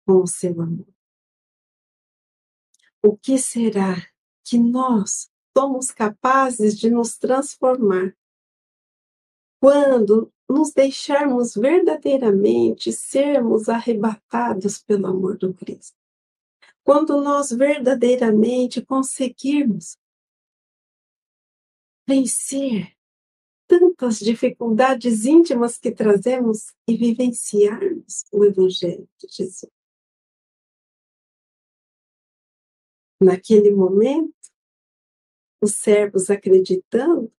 com 0.06 0.22
o 0.22 0.26
seu 0.26 0.60
amor? 0.60 0.88
O 3.02 3.16
que 3.16 3.38
será 3.38 3.96
que 4.44 4.58
nós 4.58 5.30
somos 5.56 5.90
capazes 5.90 6.78
de 6.78 6.90
nos 6.90 7.18
transformar 7.18 8.16
quando 9.60 10.32
nos 10.48 10.72
deixarmos 10.72 11.54
verdadeiramente 11.54 12.92
sermos 12.92 13.68
arrebatados 13.68 14.78
pelo 14.78 15.06
amor 15.06 15.36
do 15.36 15.54
Cristo. 15.54 15.96
Quando 16.82 17.20
nós 17.20 17.50
verdadeiramente 17.50 18.84
conseguirmos 18.84 19.96
vencer 22.08 22.96
tantas 23.70 24.18
dificuldades 24.18 25.24
íntimas 25.24 25.78
que 25.78 25.92
trazemos 25.92 26.74
e 26.88 26.96
vivenciarmos 26.96 28.24
o 28.32 28.44
Evangelho 28.44 29.08
de 29.16 29.28
Jesus. 29.28 29.70
Naquele 33.22 33.70
momento, 33.70 34.34
os 35.62 35.76
servos 35.76 36.30
acreditando, 36.30 37.32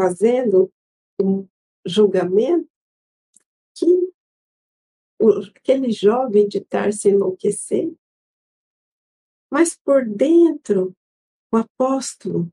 fazendo 0.00 0.72
um 1.20 1.46
julgamento 1.84 2.70
que 3.74 4.14
aquele 5.58 5.92
jovem 5.92 6.48
de 6.48 6.64
se 6.90 7.10
enlouquecer, 7.10 7.94
mas 9.52 9.76
por 9.76 10.06
dentro 10.06 10.96
o 11.52 11.58
apóstolo, 11.58 12.50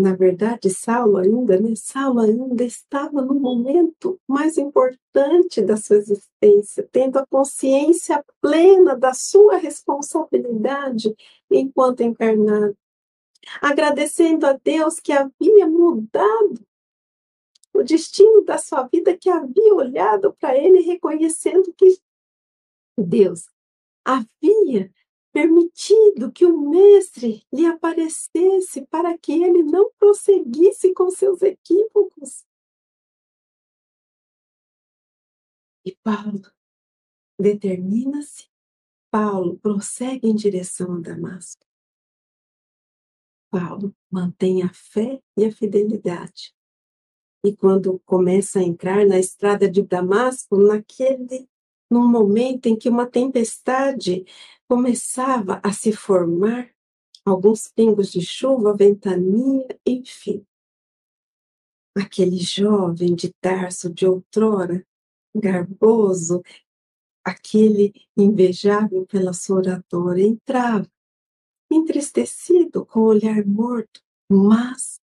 na 0.00 0.14
verdade 0.14 0.70
Saulo 0.70 1.18
ainda, 1.18 1.60
né? 1.60 1.74
Saulo 1.76 2.20
ainda 2.20 2.64
estava 2.64 3.22
no 3.22 3.34
momento 3.34 4.18
mais 4.26 4.58
importante 4.58 5.62
da 5.62 5.76
sua 5.76 5.96
existência, 5.96 6.88
tendo 6.90 7.18
a 7.18 7.26
consciência 7.26 8.24
plena 8.40 8.96
da 8.96 9.12
sua 9.12 9.56
responsabilidade 9.56 11.14
enquanto 11.50 12.02
encarnado, 12.02 12.76
agradecendo 13.60 14.46
a 14.46 14.52
Deus 14.52 14.98
que 14.98 15.12
havia 15.12 15.66
mudado 15.68 16.66
o 17.72 17.82
destino 17.82 18.44
da 18.44 18.58
sua 18.58 18.82
vida 18.82 19.16
que 19.16 19.30
havia 19.30 19.74
olhado 19.74 20.34
para 20.40 20.56
ele, 20.56 20.80
reconhecendo 20.80 21.72
que 21.76 21.98
Deus 22.98 23.48
havia 24.04 24.90
permitido 25.32 26.32
que 26.32 26.44
o 26.44 26.60
mestre 26.70 27.46
lhe 27.52 27.66
aparecesse 27.66 28.86
para 28.86 29.16
que 29.16 29.32
ele 29.32 29.62
não 29.62 29.90
prosseguisse 29.92 30.92
com 30.92 31.10
seus 31.10 31.42
equívocos. 31.42 32.44
E 35.84 35.96
Paulo 36.02 36.42
determina-se, 37.38 38.48
Paulo 39.10 39.58
prossegue 39.58 40.28
em 40.28 40.34
direção 40.34 40.96
a 40.96 41.00
Damasco. 41.00 41.66
Paulo 43.50 43.94
mantém 44.10 44.62
a 44.62 44.72
fé 44.72 45.20
e 45.36 45.44
a 45.44 45.52
fidelidade. 45.52 46.54
E 47.44 47.56
quando 47.56 47.98
começa 48.00 48.60
a 48.60 48.62
entrar 48.62 49.06
na 49.06 49.18
estrada 49.18 49.68
de 49.68 49.82
Damasco, 49.82 50.56
naquele 50.56 51.48
num 51.90 52.06
momento 52.06 52.66
em 52.66 52.76
que 52.76 52.88
uma 52.88 53.06
tempestade 53.06 54.24
começava 54.70 55.60
a 55.64 55.72
se 55.72 55.92
formar, 55.92 56.72
alguns 57.24 57.66
pingos 57.66 58.12
de 58.12 58.24
chuva, 58.24 58.72
ventania, 58.72 59.66
enfim. 59.84 60.46
Aquele 61.96 62.36
jovem 62.36 63.16
de 63.16 63.32
Tarso 63.40 63.92
de 63.92 64.06
outrora, 64.06 64.86
garboso, 65.34 66.40
aquele 67.24 67.92
invejável 68.16 69.04
pela 69.08 69.32
sua 69.32 69.56
oratória, 69.56 70.22
entrava, 70.22 70.88
entristecido, 71.68 72.86
com 72.86 73.00
o 73.00 73.06
olhar 73.06 73.44
morto, 73.44 74.00
mas 74.30 75.00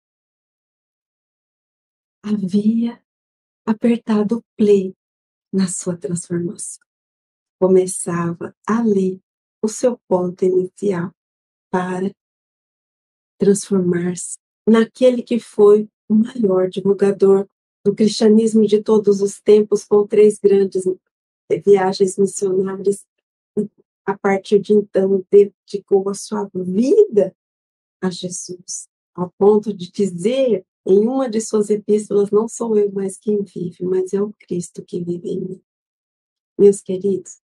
havia 2.24 3.04
apertado 3.66 4.42
play 4.56 4.96
na 5.52 5.68
sua 5.68 5.98
transformação. 5.98 6.80
Começava 7.60 8.56
ali 8.66 9.22
o 9.62 9.68
seu 9.68 9.98
ponto 10.08 10.44
inicial 10.44 11.12
para 11.70 12.10
transformar-se 13.38 14.36
naquele 14.66 15.22
que 15.22 15.38
foi 15.38 15.88
o 16.08 16.14
maior 16.14 16.68
divulgador 16.68 17.46
do 17.84 17.94
cristianismo 17.94 18.66
de 18.66 18.82
todos 18.82 19.20
os 19.20 19.40
tempos, 19.40 19.84
com 19.84 20.06
três 20.06 20.38
grandes 20.38 20.84
viagens 21.64 22.18
missionárias. 22.18 23.06
A 24.04 24.18
partir 24.18 24.58
de 24.58 24.72
então, 24.72 25.24
dedicou 25.30 26.08
a 26.08 26.14
sua 26.14 26.50
vida 26.54 27.34
a 28.02 28.10
Jesus, 28.10 28.88
ao 29.14 29.30
ponto 29.38 29.72
de 29.72 29.90
dizer 29.90 30.64
em 30.86 31.06
uma 31.06 31.28
de 31.28 31.40
suas 31.40 31.70
epístolas: 31.70 32.30
Não 32.30 32.48
sou 32.48 32.76
eu 32.76 32.90
mais 32.92 33.16
quem 33.18 33.42
vive, 33.42 33.84
mas 33.84 34.12
é 34.12 34.20
o 34.20 34.34
Cristo 34.38 34.84
que 34.84 35.02
vive 35.02 35.28
em 35.28 35.40
mim. 35.40 35.62
Meus 36.58 36.80
queridos, 36.80 37.40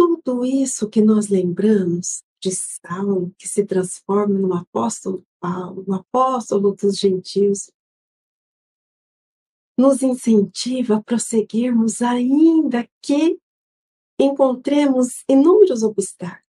tudo 0.00 0.46
isso 0.46 0.88
que 0.88 1.02
nós 1.02 1.28
lembramos 1.28 2.22
de 2.40 2.50
Saulo, 2.50 3.34
que 3.36 3.46
se 3.46 3.66
transforma 3.66 4.38
no 4.38 4.54
apóstolo 4.54 5.22
Paulo, 5.38 5.84
o 5.86 5.92
apóstolo 5.92 6.74
dos 6.74 6.96
gentios, 6.96 7.70
nos 9.76 10.02
incentiva 10.02 10.96
a 10.96 11.02
prosseguirmos, 11.02 12.00
ainda 12.00 12.88
que 13.02 13.38
encontremos 14.18 15.22
inúmeros 15.28 15.82
obstáculos. 15.82 16.48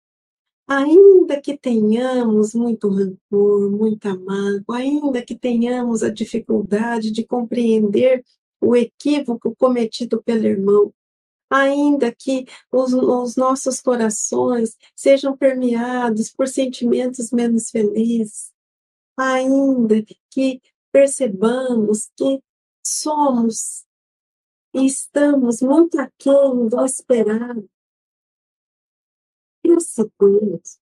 Ainda 0.67 1.39
que 1.39 1.55
tenhamos 1.55 2.55
muito 2.55 2.89
rancor, 2.89 3.69
muita 3.69 4.17
mágoa, 4.17 4.77
ainda 4.77 5.23
que 5.23 5.37
tenhamos 5.37 6.01
a 6.01 6.09
dificuldade 6.09 7.11
de 7.11 7.23
compreender 7.23 8.25
o 8.59 8.75
equívoco 8.75 9.55
cometido 9.55 10.23
pelo 10.23 10.47
irmão, 10.47 10.91
ainda 11.49 12.13
que 12.13 12.45
os, 12.71 12.93
os, 12.93 13.35
nossos 13.35 13.81
corações 13.81 14.77
sejam 14.95 15.37
permeados 15.37 16.31
por 16.31 16.47
sentimentos 16.47 17.31
menos 17.31 17.69
felizes, 17.69 18.51
ainda 19.17 20.03
que 20.29 20.61
percebamos 20.91 22.09
que 22.15 22.41
somos 22.85 23.85
e 24.73 24.85
estamos 24.85 25.61
muito 25.61 25.99
aquém 25.99 26.67
do 26.67 26.83
esperado, 26.83 27.69
prosseguimos, 29.61 30.79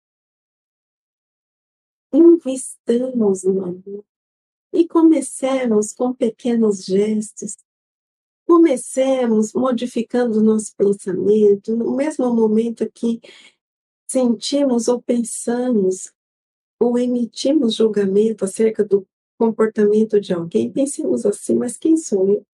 investamos 2.12 3.44
no 3.44 3.64
amor 3.64 4.06
e 4.74 4.88
comecemos 4.88 5.94
com 5.94 6.14
pequenos 6.14 6.84
gestos 6.84 7.56
comecemos 8.46 9.54
modificando 9.54 10.40
o 10.40 10.44
nosso 10.44 10.76
pensamento, 10.76 11.76
no 11.76 11.96
mesmo 11.96 12.34
momento 12.34 12.90
que 12.92 13.20
sentimos 14.08 14.88
ou 14.88 15.02
pensamos 15.02 16.14
ou 16.80 16.98
emitimos 16.98 17.76
julgamento 17.76 18.46
acerca 18.46 18.84
do 18.84 19.08
comportamento 19.38 20.20
de 20.20 20.34
alguém, 20.34 20.72
pensemos 20.72 21.26
assim, 21.26 21.56
mas 21.56 21.78
quem 21.78 21.98
sou 21.98 22.30
eu? 22.30 22.46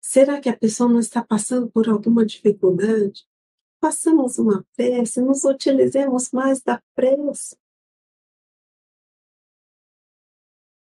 Será 0.00 0.40
que 0.40 0.48
a 0.48 0.56
pessoa 0.56 0.88
não 0.88 1.00
está 1.00 1.24
passando 1.24 1.70
por 1.70 1.88
alguma 1.88 2.24
dificuldade? 2.24 3.26
Façamos 3.80 4.38
uma 4.38 4.64
prece, 4.76 5.20
nos 5.20 5.44
utilizemos 5.44 6.30
mais 6.30 6.60
da 6.62 6.82
prece 6.94 7.56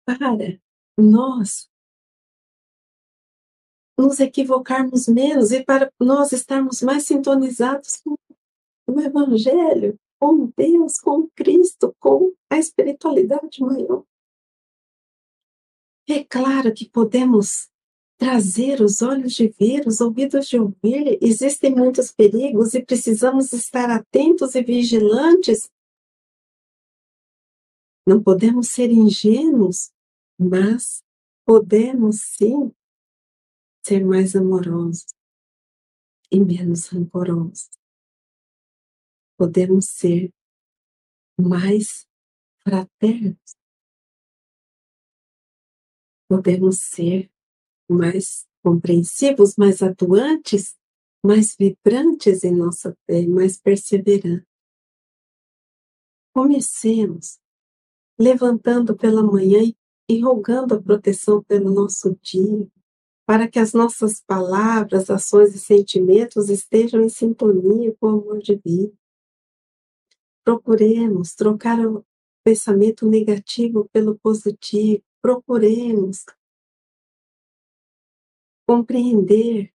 para 0.05 0.35
nós 0.97 1.70
nos 4.01 4.19
equivocarmos 4.19 5.07
menos 5.07 5.51
e 5.51 5.63
para 5.63 5.91
nós 5.99 6.31
estarmos 6.31 6.81
mais 6.81 7.05
sintonizados 7.05 8.01
com 8.03 8.15
o 8.87 8.99
Evangelho, 8.99 9.97
com 10.19 10.51
Deus, 10.57 10.99
com 10.99 11.29
Cristo, 11.35 11.95
com 11.99 12.33
a 12.49 12.57
espiritualidade 12.57 13.61
maior. 13.61 14.03
É 16.09 16.23
claro 16.23 16.73
que 16.73 16.89
podemos 16.89 17.69
trazer 18.17 18.81
os 18.81 19.01
olhos 19.01 19.33
de 19.33 19.47
ver, 19.47 19.87
os 19.87 20.01
ouvidos 20.01 20.47
de 20.47 20.59
ouvir. 20.59 21.17
Existem 21.21 21.73
muitos 21.73 22.11
perigos 22.11 22.73
e 22.73 22.83
precisamos 22.83 23.53
estar 23.53 23.89
atentos 23.89 24.55
e 24.55 24.61
vigilantes. 24.61 25.69
Não 28.05 28.21
podemos 28.21 28.67
ser 28.69 28.91
ingênuos, 28.91 29.91
mas 30.37 31.03
podemos 31.45 32.21
sim 32.21 32.71
ser 33.83 34.05
mais 34.05 34.35
amorosos 34.35 35.05
e 36.31 36.39
menos 36.39 36.87
rancorosos. 36.87 37.69
Podemos 39.37 39.85
ser 39.85 40.31
mais 41.39 42.07
fraternos. 42.63 43.55
Podemos 46.29 46.79
ser 46.79 47.29
mais 47.89 48.47
compreensivos, 48.63 49.55
mais 49.57 49.81
atuantes, 49.81 50.77
mais 51.25 51.55
vibrantes 51.55 52.43
em 52.43 52.55
nossa 52.55 52.95
fé, 53.05 53.25
mais 53.27 53.59
perseverantes. 53.59 54.47
Comecemos 56.33 57.39
levantando 58.17 58.95
pela 58.95 59.23
manhã 59.23 59.59
e 60.07 60.21
rogando 60.21 60.75
a 60.75 60.81
proteção 60.81 61.43
pelo 61.43 61.73
nosso 61.73 62.15
dia, 62.21 62.67
para 63.25 63.47
que 63.47 63.59
as 63.59 63.73
nossas 63.73 64.21
palavras, 64.21 65.09
ações 65.09 65.55
e 65.55 65.59
sentimentos 65.59 66.49
estejam 66.49 67.01
em 67.01 67.09
sintonia 67.09 67.95
com 67.99 68.07
o 68.07 68.21
amor 68.21 68.39
divino. 68.39 68.93
Procuremos 70.43 71.33
trocar 71.35 71.79
o 71.79 72.03
pensamento 72.43 73.07
negativo 73.07 73.87
pelo 73.93 74.17
positivo, 74.17 75.03
procuremos 75.21 76.25
compreender 78.67 79.71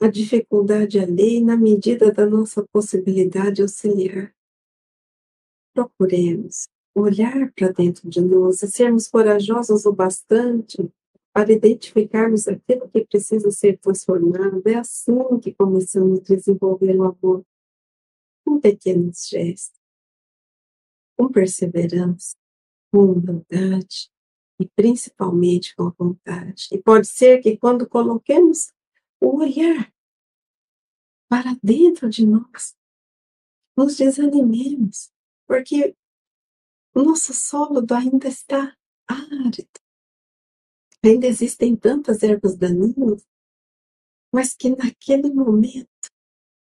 a 0.00 0.08
dificuldade 0.08 0.98
alheia 0.98 1.44
na 1.44 1.56
medida 1.56 2.12
da 2.12 2.24
nossa 2.24 2.66
possibilidade 2.72 3.62
auxiliar. 3.62 4.34
Procuremos 5.74 6.68
olhar 6.94 7.52
para 7.52 7.72
dentro 7.72 8.08
de 8.08 8.20
nós 8.20 8.62
e 8.62 8.68
sermos 8.68 9.08
corajosos 9.08 9.86
o 9.86 9.92
bastante 9.92 10.90
para 11.38 11.52
identificarmos 11.52 12.48
aquilo 12.48 12.90
que 12.90 13.04
precisa 13.04 13.48
ser 13.52 13.78
transformado. 13.78 14.60
É 14.66 14.74
assim 14.74 15.38
que 15.40 15.54
começamos 15.54 16.18
a 16.18 16.34
desenvolver 16.34 16.96
o 16.96 17.04
amor, 17.04 17.46
com 18.44 18.58
pequenos 18.58 19.28
gestos, 19.28 19.80
com 21.16 21.30
perseverança, 21.30 22.36
com 22.90 23.12
humildade 23.12 24.10
e 24.58 24.66
principalmente 24.66 25.76
com 25.76 25.92
vontade. 25.96 26.66
E 26.72 26.82
pode 26.82 27.06
ser 27.06 27.40
que 27.40 27.56
quando 27.56 27.88
coloquemos 27.88 28.72
o 29.20 29.38
olhar 29.38 29.94
para 31.28 31.56
dentro 31.62 32.10
de 32.10 32.26
nós, 32.26 32.74
nos 33.76 33.96
desanimemos, 33.96 35.12
porque 35.46 35.96
o 36.96 37.02
nosso 37.04 37.32
solo 37.32 37.86
ainda 37.94 38.26
está 38.26 38.76
árido. 39.06 39.77
Ainda 41.04 41.26
existem 41.26 41.76
tantas 41.76 42.22
ervas 42.22 42.56
daninhas, 42.56 43.24
mas 44.32 44.54
que 44.54 44.70
naquele 44.70 45.32
momento 45.32 45.88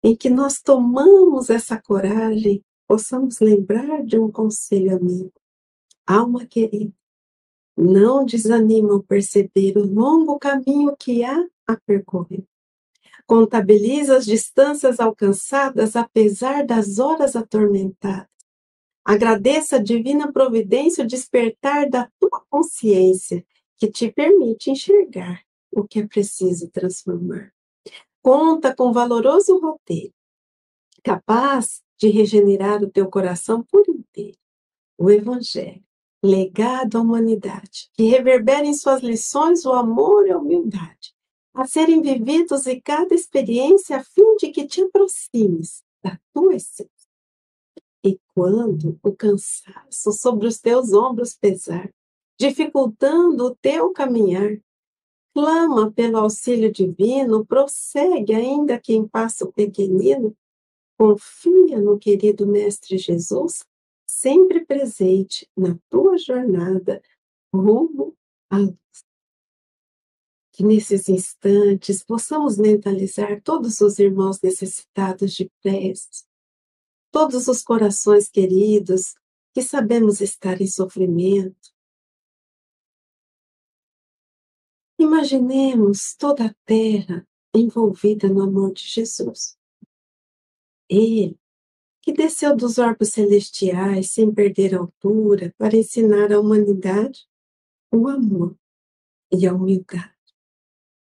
em 0.03 0.15
que 0.15 0.29
nós 0.29 0.61
tomamos 0.61 1.49
essa 1.49 1.79
coragem, 1.79 2.63
possamos 2.87 3.39
lembrar 3.39 4.03
de 4.03 4.17
um 4.17 4.31
conselho 4.31 4.95
amigo. 4.95 5.31
Alma 6.05 6.45
querida, 6.45 6.93
não 7.77 8.25
desanima 8.25 8.93
ao 8.93 9.03
perceber 9.03 9.77
o 9.77 9.85
longo 9.85 10.39
caminho 10.39 10.95
que 10.97 11.23
há 11.23 11.47
a 11.67 11.77
percorrer. 11.77 12.43
Contabiliza 13.27 14.17
as 14.17 14.25
distâncias 14.25 14.99
alcançadas 14.99 15.95
apesar 15.95 16.65
das 16.65 16.99
horas 16.99 17.35
atormentadas. 17.35 18.27
Agradeça 19.05 19.77
a 19.77 19.81
divina 19.81 20.31
providência 20.31 21.03
o 21.03 21.07
despertar 21.07 21.89
da 21.89 22.09
tua 22.19 22.43
consciência 22.49 23.45
que 23.81 23.89
te 23.89 24.11
permite 24.11 24.69
enxergar 24.69 25.43
o 25.71 25.83
que 25.83 26.01
é 26.01 26.05
preciso 26.05 26.69
transformar. 26.69 27.51
Conta 28.21 28.75
com 28.75 28.93
valoroso 28.93 29.59
roteiro, 29.59 30.13
capaz 31.03 31.81
de 31.97 32.07
regenerar 32.09 32.83
o 32.83 32.91
teu 32.91 33.09
coração 33.09 33.63
por 33.63 33.83
inteiro. 33.89 34.37
O 34.99 35.09
Evangelho, 35.09 35.83
legado 36.23 36.99
à 36.99 37.01
humanidade, 37.01 37.89
que 37.95 38.03
reverbera 38.03 38.67
em 38.67 38.73
suas 38.75 39.01
lições 39.01 39.65
o 39.65 39.71
amor 39.71 40.27
e 40.27 40.31
a 40.31 40.37
humildade, 40.37 41.15
a 41.51 41.65
serem 41.65 42.03
vividos 42.03 42.67
em 42.67 42.79
cada 42.79 43.15
experiência 43.15 43.97
a 43.97 44.03
fim 44.03 44.35
de 44.35 44.49
que 44.51 44.67
te 44.67 44.83
aproximes 44.83 45.83
da 46.03 46.19
tua 46.31 46.53
essência. 46.53 47.09
E 48.05 48.19
quando 48.35 48.99
o 49.01 49.11
cansaço 49.11 50.11
sobre 50.11 50.45
os 50.45 50.59
teus 50.59 50.93
ombros 50.93 51.33
pesar, 51.33 51.91
dificultando 52.41 53.45
o 53.45 53.55
teu 53.55 53.91
caminhar. 53.91 54.59
clama 55.31 55.91
pelo 55.91 56.17
auxílio 56.17 56.71
divino, 56.71 57.45
prossegue 57.45 58.33
ainda 58.33 58.79
que 58.79 58.93
em 58.93 59.07
passo 59.07 59.51
pequenino, 59.51 60.35
confia 60.97 61.79
no 61.79 61.99
querido 61.99 62.47
Mestre 62.47 62.97
Jesus, 62.97 63.63
sempre 64.07 64.65
presente 64.65 65.47
na 65.55 65.77
tua 65.89 66.17
jornada 66.17 67.01
rumo 67.53 68.17
à 68.49 68.57
luz. 68.57 68.75
Que 70.51 70.63
nesses 70.63 71.07
instantes 71.07 72.03
possamos 72.03 72.57
mentalizar 72.57 73.39
todos 73.41 73.79
os 73.81 73.99
irmãos 73.99 74.41
necessitados 74.41 75.33
de 75.33 75.49
preces, 75.61 76.25
todos 77.11 77.47
os 77.47 77.61
corações 77.61 78.27
queridos 78.27 79.13
que 79.53 79.61
sabemos 79.61 80.21
estar 80.21 80.59
em 80.59 80.67
sofrimento, 80.67 81.71
Imaginemos 85.01 86.15
toda 86.15 86.45
a 86.45 86.53
terra 86.63 87.27
envolvida 87.55 88.29
no 88.29 88.43
amor 88.43 88.71
de 88.71 88.83
Jesus. 88.83 89.57
Ele, 90.87 91.35
que 92.03 92.13
desceu 92.13 92.55
dos 92.55 92.77
orbos 92.77 93.09
celestiais 93.09 94.11
sem 94.11 94.31
perder 94.31 94.75
altura 94.75 95.55
para 95.57 95.75
ensinar 95.75 96.31
à 96.31 96.39
humanidade 96.39 97.27
o 97.91 98.07
amor 98.07 98.55
e 99.31 99.47
a 99.47 99.55
humildade. 99.55 100.13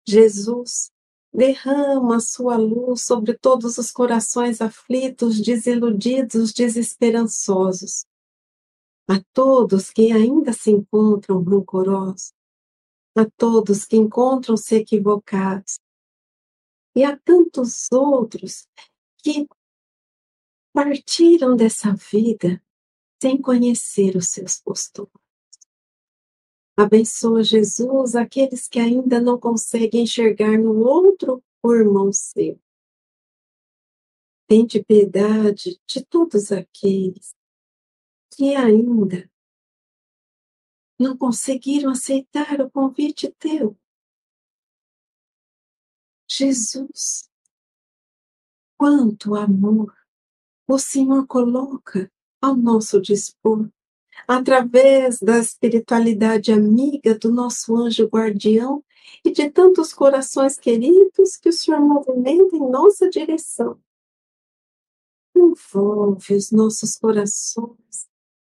Jesus 0.05 0.91
derrama 1.33 2.17
a 2.17 2.19
sua 2.19 2.57
luz 2.57 3.05
sobre 3.05 3.33
todos 3.37 3.77
os 3.77 3.91
corações 3.91 4.59
aflitos, 4.59 5.39
desiludidos, 5.39 6.51
desesperançosos. 6.51 8.05
A 9.07 9.23
todos 9.31 9.89
que 9.89 10.11
ainda 10.11 10.51
se 10.51 10.69
encontram 10.69 11.41
rancorosos, 11.41 12.33
a 13.15 13.25
todos 13.37 13.85
que 13.85 13.95
encontram-se 13.95 14.75
equivocados 14.75 15.79
e 16.95 17.03
a 17.03 17.17
tantos 17.17 17.91
outros 17.91 18.67
que 19.17 19.47
partiram 20.73 21.55
dessa 21.55 21.93
vida 21.93 22.61
sem 23.21 23.41
conhecer 23.41 24.15
os 24.15 24.27
seus 24.27 24.59
costumes. 24.59 25.11
Abençoa 26.77 27.41
Jesus 27.41 28.15
aqueles 28.15 28.67
que 28.67 28.79
ainda 28.79 29.21
não 29.21 29.39
conseguem 29.39 30.03
enxergar 30.03 30.57
no 30.57 30.85
outro 30.85 31.41
o 31.63 31.73
irmão 31.73 32.11
seu. 32.11 32.59
Tente 34.47 34.83
piedade 34.83 35.79
de 35.87 36.05
todos 36.05 36.51
aqueles 36.51 37.33
que 38.35 38.53
ainda 38.55 39.29
não 40.99 41.17
conseguiram 41.17 41.91
aceitar 41.91 42.61
o 42.61 42.69
convite 42.69 43.33
teu. 43.37 43.77
Jesus, 46.27 47.29
quanto 48.77 49.35
amor 49.35 49.93
o 50.67 50.79
Senhor 50.79 51.27
coloca 51.27 52.11
ao 52.41 52.55
nosso 52.55 52.99
dispor, 52.99 53.69
através 54.27 55.19
da 55.19 55.37
espiritualidade 55.37 56.51
amiga 56.51 57.17
do 57.17 57.31
nosso 57.31 57.75
anjo 57.75 58.07
guardião 58.07 58.83
e 59.23 59.31
de 59.31 59.49
tantos 59.51 59.93
corações 59.93 60.57
queridos 60.57 61.37
que 61.37 61.49
o 61.49 61.53
Senhor 61.53 61.79
movimenta 61.79 62.55
em 62.55 62.69
nossa 62.69 63.09
direção. 63.09 63.79
Envolve 65.35 66.33
os 66.33 66.51
nossos 66.51 66.97
corações, 66.97 68.07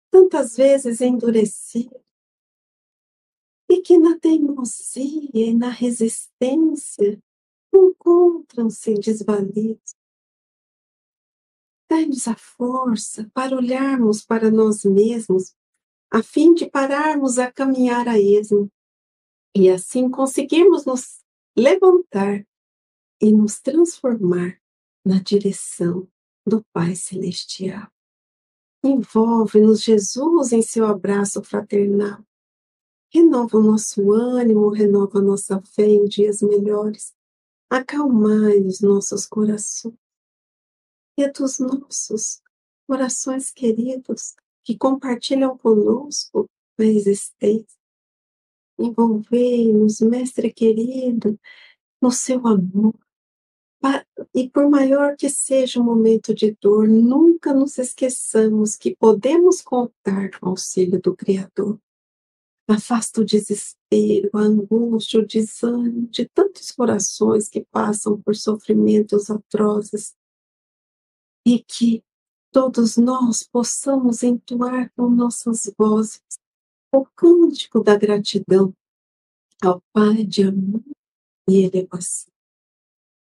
tantas 0.10 0.56
vezes 0.56 1.02
endurecidos, 1.02 2.07
e 3.70 3.82
que 3.82 3.97
na 3.97 4.18
teimosia 4.18 5.30
e 5.34 5.53
na 5.53 5.70
resistência 5.70 7.22
encontram-se 7.74 8.93
desvalidos. 8.95 9.95
Dai-nos 11.89 12.28
a 12.28 12.36
força 12.36 13.30
para 13.34 13.55
olharmos 13.55 14.24
para 14.24 14.49
nós 14.49 14.84
mesmos, 14.84 15.55
a 16.11 16.24
fim 16.24 16.53
de 16.53 16.70
pararmos 16.70 17.38
a 17.38 17.51
caminhar 17.51 18.07
a 18.07 18.20
esmo, 18.20 18.72
e 19.55 19.70
assim 19.70 20.09
conseguirmos 20.09 20.86
nos 20.86 21.22
levantar 21.57 22.45
e 23.22 23.32
nos 23.32 23.59
transformar 23.59 24.61
na 25.05 25.22
direção 25.22 26.07
do 26.45 26.63
Pai 26.72 26.95
Celestial. 26.95 27.89
Envolve-nos, 28.84 29.82
Jesus, 29.82 30.51
em 30.51 30.61
seu 30.61 30.86
abraço 30.86 31.41
fraternal 31.43 32.24
renova 33.10 33.58
o 33.58 33.64
nosso 33.64 34.12
ânimo, 34.12 34.70
renova 34.70 35.20
a 35.20 35.22
nossa 35.22 35.62
fé 35.62 35.86
em 35.86 36.05
dias 36.05 36.41
melhores, 36.41 37.14
acalmai 37.70 38.60
os 38.60 38.82
nossos 38.82 39.26
corações 39.26 39.95
e 41.18 41.24
a 41.24 41.32
dos 41.32 41.60
nossos 41.60 42.41
corações 42.88 43.51
queridos 43.51 44.36
que 44.64 44.78
compartilham 44.78 45.58
conosco 45.58 46.49
a 46.80 46.84
existência. 46.84 47.78
Envolvei-nos, 48.78 49.99
Mestre 49.99 50.53
querido, 50.53 51.39
no 52.01 52.12
seu 52.12 52.45
amor. 52.45 52.93
E 54.34 54.49
por 54.49 54.70
maior 54.70 55.16
que 55.16 55.30
seja 55.30 55.80
o 55.80 55.84
momento 55.84 56.34
de 56.34 56.55
dor, 56.62 56.88
nunca 56.88 57.53
nos 57.53 57.78
esqueçamos 57.78 58.76
que 58.76 58.95
podemos 58.95 59.62
contar 59.62 60.30
com 60.39 60.47
o 60.47 60.49
auxílio 60.49 61.01
do 61.01 61.16
Criador. 61.16 61.80
Afasta 62.68 63.22
o 63.22 63.26
desespero, 63.26 64.30
a 64.34 64.39
angústia, 64.39 65.22
o 65.22 65.26
desânimo 65.26 66.07
de 66.07 66.28
tantos 66.28 66.72
corações 66.72 67.47
que 67.47 67.65
passam 67.72 68.22
por 68.22 68.36
sofrimentos 68.36 69.30
atrozes 69.30 70.13
e 71.45 71.63
que 71.63 72.03
todos 72.51 72.97
nós 72.97 73.43
possamos 73.43 74.22
entoar 74.22 74.91
com 74.97 75.09
nossas 75.09 75.72
vozes 75.78 76.22
o 76.93 77.05
cântico 77.05 77.82
da 77.82 77.95
gratidão 77.95 78.74
ao 79.63 79.82
Pai 79.93 80.26
de 80.26 80.43
amor 80.43 80.84
e 81.49 81.63
elevação. 81.63 82.32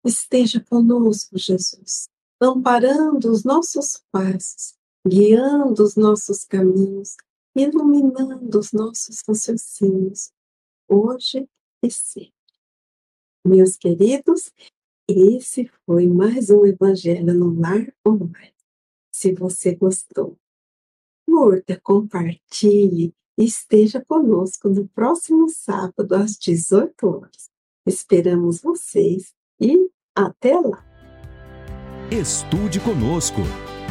Esteja 0.06 0.64
conosco, 0.64 1.38
Jesus, 1.38 2.08
amparando 2.42 3.30
os 3.30 3.44
nossos 3.44 4.02
passos, 4.10 4.74
guiando 5.06 5.84
os 5.84 5.96
nossos 5.96 6.46
caminhos, 6.46 7.18
iluminando 7.58 8.60
os 8.60 8.72
nossos 8.72 9.24
raciocínios, 9.28 10.32
hoje 10.88 11.50
e 11.84 11.90
sempre. 11.90 12.32
Meus 13.46 13.76
queridos, 13.76 14.52
esse 15.10 15.70
foi 15.86 16.06
mais 16.06 16.52
um 16.52 16.66
Evangelho 16.66 17.34
no 17.34 17.60
Lar 17.60 17.92
Online. 18.08 18.54
Se 19.12 19.34
você 19.34 19.74
gostou, 19.74 20.38
curta, 21.28 21.80
compartilhe 21.82 23.14
e 23.38 23.46
esteja 23.46 24.06
conosco 24.06 24.70
no 24.70 24.88
próximo 24.90 25.50
sábado 25.50 26.14
às 26.14 26.38
18 26.38 27.08
horas. 27.08 27.50
Esperamos 27.86 28.62
vocês 28.62 29.34
e 29.60 29.90
até 30.16 30.60
lá! 30.60 30.86
Estude 32.12 32.80
conosco. 32.80 33.42